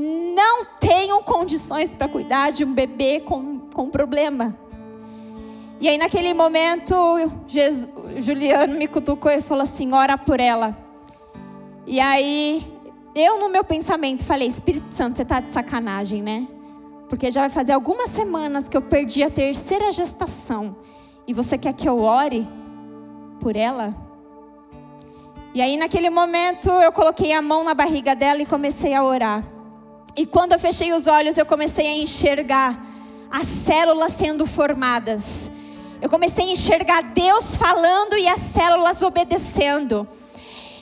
não 0.00 0.64
tenham 0.64 1.22
condições 1.22 1.94
para 1.94 2.08
cuidar 2.08 2.52
de 2.52 2.64
um 2.64 2.72
bebê 2.72 3.20
com, 3.20 3.60
com 3.74 3.90
problema. 3.90 4.56
E 5.78 5.88
aí, 5.88 5.98
naquele 5.98 6.32
momento, 6.32 6.94
Jesus, 7.46 7.88
Juliano 8.16 8.76
me 8.76 8.88
cutucou 8.88 9.30
e 9.30 9.42
falou 9.42 9.62
assim: 9.62 9.92
ora 9.92 10.16
por 10.16 10.40
ela. 10.40 10.76
E 11.86 12.00
aí, 12.00 12.66
eu, 13.14 13.38
no 13.38 13.50
meu 13.50 13.62
pensamento, 13.62 14.24
falei: 14.24 14.48
Espírito 14.48 14.88
Santo, 14.88 15.16
você 15.16 15.22
está 15.22 15.40
de 15.40 15.50
sacanagem, 15.50 16.22
né? 16.22 16.48
Porque 17.08 17.30
já 17.30 17.42
vai 17.42 17.50
fazer 17.50 17.72
algumas 17.72 18.10
semanas 18.10 18.68
que 18.68 18.76
eu 18.76 18.82
perdi 18.82 19.22
a 19.22 19.30
terceira 19.30 19.92
gestação. 19.92 20.76
E 21.26 21.34
você 21.34 21.58
quer 21.58 21.74
que 21.74 21.88
eu 21.88 22.00
ore 22.00 22.48
por 23.38 23.54
ela? 23.54 23.94
E 25.52 25.60
aí, 25.60 25.76
naquele 25.76 26.08
momento, 26.08 26.70
eu 26.70 26.92
coloquei 26.92 27.32
a 27.32 27.42
mão 27.42 27.64
na 27.64 27.74
barriga 27.74 28.14
dela 28.14 28.40
e 28.40 28.46
comecei 28.46 28.94
a 28.94 29.02
orar. 29.02 29.59
E 30.16 30.26
quando 30.26 30.52
eu 30.52 30.58
fechei 30.58 30.92
os 30.92 31.06
olhos, 31.06 31.38
eu 31.38 31.46
comecei 31.46 31.86
a 31.86 31.96
enxergar 31.96 32.84
as 33.30 33.46
células 33.46 34.12
sendo 34.12 34.44
formadas. 34.44 35.50
Eu 36.02 36.08
comecei 36.08 36.46
a 36.46 36.52
enxergar 36.52 37.02
Deus 37.02 37.56
falando 37.56 38.16
e 38.16 38.26
as 38.26 38.40
células 38.40 39.02
obedecendo. 39.02 40.08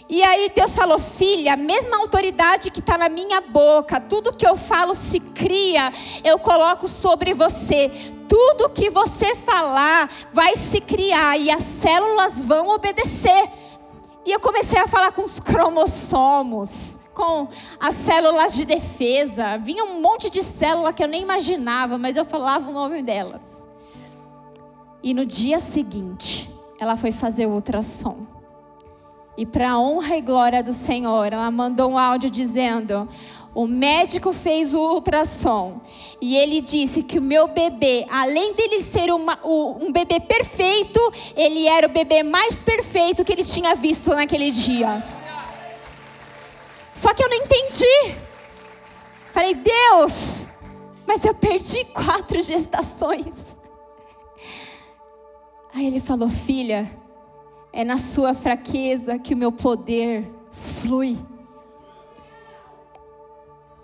E 0.09 0.23
aí 0.23 0.51
Deus 0.55 0.75
falou, 0.75 0.99
filha, 0.99 1.53
a 1.53 1.57
mesma 1.57 1.99
autoridade 1.99 2.71
que 2.71 2.81
está 2.81 2.97
na 2.97 3.11
minha 3.11 3.43
boca, 3.43 4.01
tudo 4.01 4.33
que 4.33 4.47
eu 4.47 4.57
falo 4.57 4.95
se 4.95 5.21
cria, 5.21 5.93
eu 6.25 6.39
coloco 6.39 6.89
sobre 6.89 7.35
você. 7.35 7.91
Tudo 8.27 8.71
que 8.71 8.89
você 8.89 9.35
falar 9.35 10.09
vai 10.33 10.57
se 10.57 10.81
criar 10.81 11.37
e 11.37 11.51
as 11.51 11.63
células 11.63 12.41
vão 12.41 12.69
obedecer. 12.69 13.51
E 14.25 14.33
eu 14.33 14.41
comecei 14.41 14.79
a 14.79 14.89
falar 14.89 15.13
com 15.13 15.23
os 15.23 15.39
cromossomos 15.39 16.99
com 17.19 17.49
as 17.81 17.97
células 17.97 18.55
de 18.55 18.65
defesa. 18.65 19.59
Vinha 19.59 19.83
um 19.83 20.01
monte 20.01 20.31
de 20.31 20.41
célula 20.41 20.93
que 20.93 21.03
eu 21.03 21.09
nem 21.09 21.21
imaginava, 21.21 21.99
mas 21.99 22.17
eu 22.17 22.25
falava 22.25 22.71
o 22.71 22.73
nome 22.73 23.03
delas. 23.03 23.67
E 25.03 25.13
no 25.13 25.27
dia 25.27 25.59
seguinte, 25.59 26.49
ela 26.79 26.97
foi 26.97 27.11
fazer 27.11 27.47
o 27.47 27.51
ultrassom. 27.51 28.19
E 29.37 29.45
para 29.45 29.79
honra 29.79 30.17
e 30.17 30.21
glória 30.21 30.63
do 30.63 30.73
Senhor, 30.73 31.33
ela 31.33 31.51
mandou 31.51 31.91
um 31.91 31.99
áudio 31.99 32.31
dizendo: 32.31 33.09
o 33.53 33.67
médico 33.67 34.33
fez 34.33 34.73
o 34.73 34.79
ultrassom 34.79 35.81
e 36.21 36.37
ele 36.37 36.61
disse 36.61 37.03
que 37.03 37.19
o 37.19 37.23
meu 37.23 37.49
bebê, 37.49 38.07
além 38.09 38.55
dele 38.55 38.81
ser 38.83 39.13
uma, 39.13 39.39
um 39.45 39.91
bebê 39.91 40.21
perfeito, 40.21 41.01
ele 41.37 41.67
era 41.67 41.89
o 41.89 41.91
bebê 41.91 42.23
mais 42.23 42.63
perfeito 42.63 43.25
que 43.25 43.33
ele 43.33 43.45
tinha 43.45 43.75
visto 43.75 44.15
naquele 44.15 44.53
dia. 44.53 45.18
Só 46.99 47.15
que 47.15 47.23
eu 47.23 47.29
não 47.29 47.37
entendi. 47.37 48.17
Falei, 49.31 49.55
Deus, 49.55 50.49
mas 51.07 51.25
eu 51.25 51.33
perdi 51.33 51.85
quatro 51.85 52.41
gestações. 52.43 53.57
Aí 55.73 55.87
ele 55.87 56.01
falou, 56.01 56.29
filha, 56.29 56.91
é 57.73 57.85
na 57.85 57.99
sua 57.99 58.35
fraqueza 58.35 59.17
que 59.17 59.33
o 59.33 59.37
meu 59.37 59.53
poder 59.53 60.29
flui. 60.51 61.17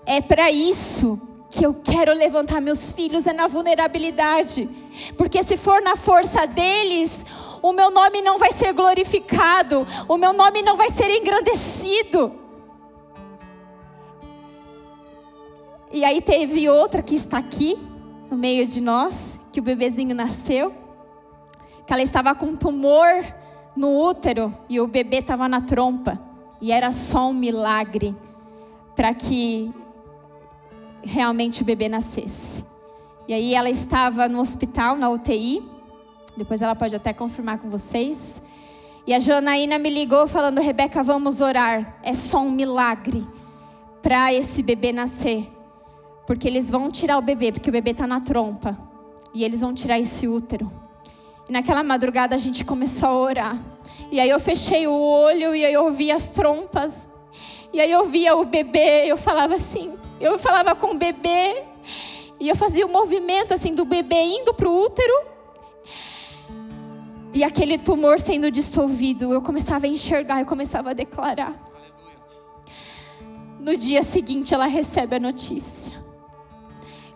É 0.04 0.20
para 0.20 0.50
isso 0.50 1.20
que 1.52 1.64
eu 1.64 1.72
quero 1.72 2.12
levantar 2.12 2.60
meus 2.60 2.90
filhos, 2.90 3.28
é 3.28 3.32
na 3.32 3.46
vulnerabilidade. 3.46 4.68
Porque 5.16 5.40
se 5.44 5.56
for 5.56 5.80
na 5.80 5.94
força 5.94 6.48
deles, 6.48 7.24
o 7.62 7.72
meu 7.72 7.92
nome 7.92 8.20
não 8.22 8.38
vai 8.38 8.50
ser 8.50 8.72
glorificado, 8.72 9.86
o 10.08 10.16
meu 10.16 10.32
nome 10.32 10.62
não 10.62 10.76
vai 10.76 10.90
ser 10.90 11.08
engrandecido. 11.10 12.42
E 15.94 16.04
aí 16.04 16.20
teve 16.20 16.68
outra 16.68 17.00
que 17.00 17.14
está 17.14 17.38
aqui, 17.38 17.78
no 18.28 18.36
meio 18.36 18.66
de 18.66 18.80
nós, 18.80 19.38
que 19.52 19.60
o 19.60 19.62
bebezinho 19.62 20.12
nasceu, 20.12 20.74
que 21.86 21.92
ela 21.92 22.02
estava 22.02 22.34
com 22.34 22.46
um 22.46 22.56
tumor 22.56 23.24
no 23.76 24.04
útero 24.04 24.52
e 24.68 24.80
o 24.80 24.88
bebê 24.88 25.18
estava 25.18 25.48
na 25.48 25.60
trompa. 25.60 26.20
E 26.60 26.72
era 26.72 26.90
só 26.90 27.28
um 27.28 27.32
milagre 27.32 28.12
para 28.96 29.14
que 29.14 29.72
realmente 31.00 31.62
o 31.62 31.64
bebê 31.64 31.88
nascesse. 31.88 32.64
E 33.28 33.32
aí 33.32 33.54
ela 33.54 33.70
estava 33.70 34.28
no 34.28 34.40
hospital, 34.40 34.96
na 34.96 35.08
UTI. 35.08 35.62
Depois 36.36 36.60
ela 36.60 36.74
pode 36.74 36.96
até 36.96 37.12
confirmar 37.12 37.58
com 37.58 37.70
vocês. 37.70 38.42
E 39.06 39.14
a 39.14 39.20
Janaína 39.20 39.78
me 39.78 39.90
ligou 39.90 40.26
falando: 40.26 40.60
Rebeca, 40.60 41.04
vamos 41.04 41.40
orar. 41.40 42.00
É 42.02 42.14
só 42.14 42.40
um 42.40 42.50
milagre 42.50 43.24
para 44.02 44.34
esse 44.34 44.60
bebê 44.60 44.90
nascer. 44.90 45.53
Porque 46.26 46.48
eles 46.48 46.70
vão 46.70 46.90
tirar 46.90 47.18
o 47.18 47.22
bebê, 47.22 47.52
porque 47.52 47.68
o 47.68 47.72
bebê 47.72 47.90
está 47.90 48.06
na 48.06 48.20
trompa. 48.20 48.78
E 49.32 49.44
eles 49.44 49.60
vão 49.60 49.74
tirar 49.74 49.98
esse 49.98 50.26
útero. 50.26 50.70
E 51.48 51.52
naquela 51.52 51.82
madrugada 51.82 52.34
a 52.34 52.38
gente 52.38 52.64
começou 52.64 53.08
a 53.08 53.16
orar. 53.16 53.62
E 54.10 54.20
aí 54.20 54.30
eu 54.30 54.40
fechei 54.40 54.86
o 54.86 54.92
olho 54.92 55.54
e 55.54 55.64
aí 55.64 55.74
eu 55.74 55.84
ouvi 55.84 56.10
as 56.10 56.28
trompas. 56.28 57.08
E 57.72 57.80
aí 57.80 57.90
eu 57.90 58.04
via 58.06 58.36
o 58.36 58.44
bebê, 58.44 59.04
eu 59.06 59.16
falava 59.16 59.56
assim, 59.56 59.92
eu 60.20 60.38
falava 60.38 60.76
com 60.76 60.92
o 60.92 60.96
bebê 60.96 61.64
e 62.38 62.48
eu 62.48 62.54
fazia 62.54 62.86
o 62.86 62.88
um 62.88 62.92
movimento 62.92 63.52
assim 63.52 63.74
do 63.74 63.84
bebê 63.84 64.22
indo 64.22 64.54
para 64.54 64.68
o 64.68 64.80
útero 64.80 65.12
e 67.32 67.42
aquele 67.42 67.76
tumor 67.76 68.20
sendo 68.20 68.48
dissolvido. 68.48 69.32
Eu 69.34 69.42
começava 69.42 69.86
a 69.86 69.88
enxergar, 69.88 70.40
eu 70.40 70.46
começava 70.46 70.90
a 70.90 70.92
declarar. 70.92 71.60
No 73.58 73.76
dia 73.76 74.02
seguinte, 74.04 74.54
ela 74.54 74.66
recebe 74.66 75.16
a 75.16 75.20
notícia 75.20 76.03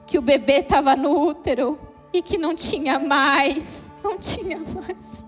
que 0.09 0.17
o 0.17 0.23
bebê 0.23 0.61
estava 0.61 0.97
no 0.97 1.11
útero 1.29 1.79
e 2.11 2.23
que 2.23 2.39
não 2.39 2.55
tinha 2.55 2.99
mais, 2.99 3.89
não 4.03 4.17
tinha 4.17 4.59
mais, 4.59 5.25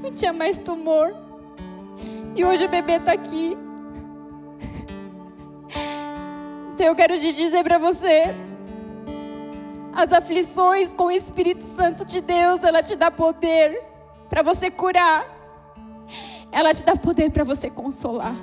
não 0.00 0.12
tinha 0.12 0.32
mais 0.32 0.56
tumor. 0.56 1.12
E 2.36 2.44
hoje 2.44 2.66
o 2.66 2.68
bebê 2.68 2.92
está 2.92 3.12
aqui. 3.12 3.58
Então 6.72 6.86
eu 6.86 6.94
quero 6.94 7.18
te 7.18 7.32
dizer 7.32 7.64
para 7.64 7.78
você, 7.78 8.32
as 9.92 10.12
aflições 10.12 10.94
com 10.94 11.06
o 11.06 11.10
Espírito 11.10 11.64
Santo 11.64 12.06
de 12.06 12.20
Deus, 12.20 12.62
ela 12.62 12.80
te 12.80 12.94
dá 12.94 13.10
poder 13.10 13.82
para 14.28 14.40
você 14.40 14.70
curar. 14.70 15.26
Ela 16.52 16.72
te 16.72 16.84
dá 16.84 16.94
poder 16.94 17.32
para 17.32 17.42
você 17.42 17.68
consolar. 17.68 18.36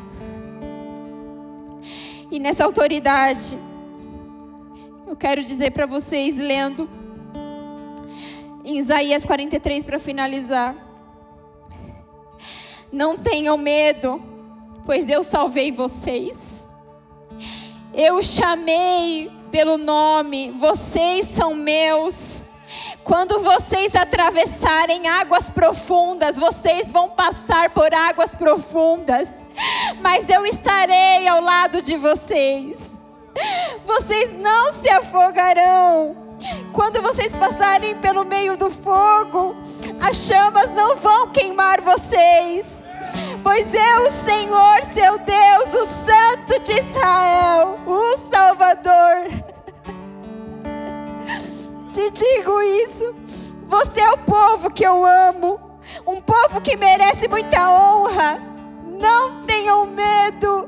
E 2.29 2.37
nessa 2.37 2.65
autoridade, 2.65 3.57
eu 5.07 5.15
quero 5.15 5.41
dizer 5.41 5.71
para 5.71 5.85
vocês, 5.85 6.35
lendo 6.35 6.89
em 8.65 8.77
Isaías 8.77 9.23
43 9.25 9.85
para 9.85 9.97
finalizar. 9.97 10.75
Não 12.91 13.17
tenham 13.17 13.57
medo, 13.57 14.21
pois 14.85 15.09
eu 15.09 15.23
salvei 15.23 15.71
vocês. 15.71 16.67
Eu 17.93 18.21
chamei 18.21 19.31
pelo 19.49 19.77
nome, 19.77 20.51
vocês 20.51 21.25
são 21.25 21.53
meus. 21.53 22.45
Quando 23.05 23.39
vocês 23.39 23.95
atravessarem 23.95 25.07
águas 25.07 25.49
profundas, 25.49 26.37
vocês 26.37 26.91
vão 26.91 27.07
passar 27.09 27.69
por 27.69 27.93
águas 27.93 28.35
profundas, 28.35 29.29
mas 30.01 30.29
eu 30.29 30.45
estarei 30.45 31.25
ao 31.29 31.39
lado 31.39 31.81
de 31.81 31.95
vocês. 31.95 32.96
Vocês 33.85 34.37
não 34.37 34.73
se 34.73 34.89
afogarão. 34.89 36.15
Quando 36.71 37.01
vocês 37.01 37.33
passarem 37.33 37.95
pelo 37.95 38.23
meio 38.23 38.55
do 38.55 38.69
fogo, 38.69 39.55
as 39.99 40.17
chamas 40.17 40.69
não 40.73 40.95
vão 40.97 41.29
queimar 41.29 41.81
vocês 41.81 42.77
Pois 43.43 43.73
eu, 43.73 44.11
Senhor, 44.11 44.83
seu 44.93 45.17
Deus, 45.19 45.73
o 45.73 45.87
Santo 45.87 46.59
de 46.63 46.73
Israel, 46.73 47.79
o 47.85 48.17
Salvador, 48.17 49.29
te 51.93 52.11
digo 52.11 52.61
isso. 52.61 53.15
Você 53.63 54.01
é 54.01 54.11
o 54.11 54.17
povo 54.17 54.69
que 54.69 54.85
eu 54.85 55.05
amo, 55.05 55.59
um 56.05 56.19
povo 56.19 56.59
que 56.61 56.75
merece 56.75 57.27
muita 57.27 57.69
honra. 57.69 58.41
Não 58.83 59.43
tenham 59.45 59.85
medo, 59.85 60.67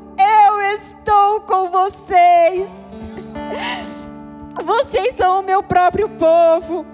estou 0.62 1.42
com 1.42 1.70
vocês. 1.70 2.70
Vocês 4.64 5.16
são 5.16 5.40
o 5.40 5.44
meu 5.44 5.64
próprio 5.64 6.10
povo. 6.10 6.86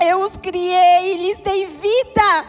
Eu 0.00 0.20
os 0.20 0.36
criei 0.36 1.14
e 1.14 1.16
lhes 1.18 1.38
dei 1.40 1.66
vida 1.66 2.44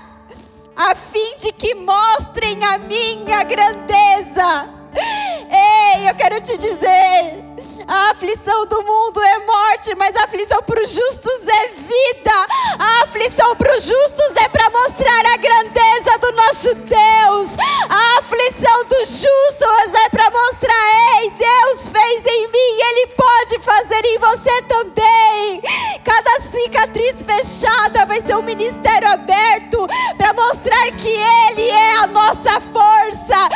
a 0.76 0.95
fim 0.95 1.38
de 1.38 1.51
que 1.51 1.76
mostrem 1.76 2.64
a 2.64 2.78
minha 2.78 3.43
grandeza. 3.43 4.70
Ei, 4.95 6.10
eu 6.10 6.16
quero 6.16 6.41
te 6.41 6.58
dizer, 6.58 7.43
a 7.88 8.12
aflição 8.12 8.66
do 8.66 8.82
mundo 8.82 9.22
é 9.22 9.39
morte, 9.39 9.95
mas 9.95 10.16
a 10.16 10.24
aflição 10.24 10.62
para 10.64 10.84
os 10.84 10.89
justos 10.89 11.47
é 11.47 11.68
vida. 11.68 12.47
A 12.80 13.04
aflição 13.04 13.56
para 13.56 13.76
os 13.78 13.84
justos 13.84 14.36
é 14.36 14.49
para 14.49 14.70
mostrar 14.70 15.26
a 15.26 15.38
grandeza 15.38 16.18
do 16.20 16.32
nosso 16.32 16.76
Deus. 16.76 17.51
A 17.89 18.20
aflição 18.20 18.84
dos 18.86 19.10
justos 19.10 19.93
é 20.06 20.10
para 20.10 20.32
mostrar, 20.32 21.22
ei, 21.22 21.30
Deus 21.32 21.88
fez 21.89 22.26
em 22.26 22.47
mim, 22.47 22.82
Ele 22.82 23.08
pode 23.08 23.60
fazer 23.60 24.06
em 24.06 24.18
você 24.18 24.62
também. 24.64 25.62
Cada 26.04 26.41
cicatriz 26.41 27.22
fechada 27.22 28.06
vai 28.06 28.22
ser 28.22 28.36
um 28.36 28.41
ministério 28.41 29.10
aberto 29.10 29.88
para 30.18 30.34
mostrar 30.34 30.91
que 30.91 31.10
Ele 31.10 31.70
é 31.70 31.95
a 31.97 32.08
nossa 32.08 32.60
força, 32.60 33.49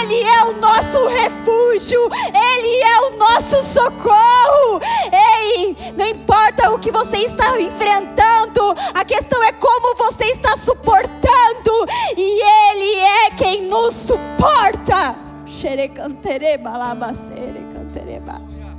Ele 0.00 0.22
é 0.22 0.44
o 0.44 0.52
nosso 0.54 1.06
refúgio, 1.08 2.08
Ele 2.32 2.82
é 2.82 3.00
o 3.00 3.16
nosso 3.32 3.62
socorro. 3.62 4.80
Ei, 5.10 5.74
não 5.96 6.06
importa 6.06 6.70
o 6.70 6.78
que 6.78 6.90
você 6.90 7.18
está 7.18 7.58
enfrentando, 7.60 8.74
a 8.92 9.04
questão 9.04 9.42
é 9.42 9.52
como 9.52 9.96
você 9.96 10.24
está 10.24 10.56
suportando, 10.56 11.86
e 12.16 12.70
Ele 12.70 13.00
é 13.00 13.30
quem 13.30 13.62
nos 13.62 13.94
suporta. 13.94 15.16
Xerecantere 15.46 16.58
balabacere 16.58 17.66
canterebas. 17.72 18.71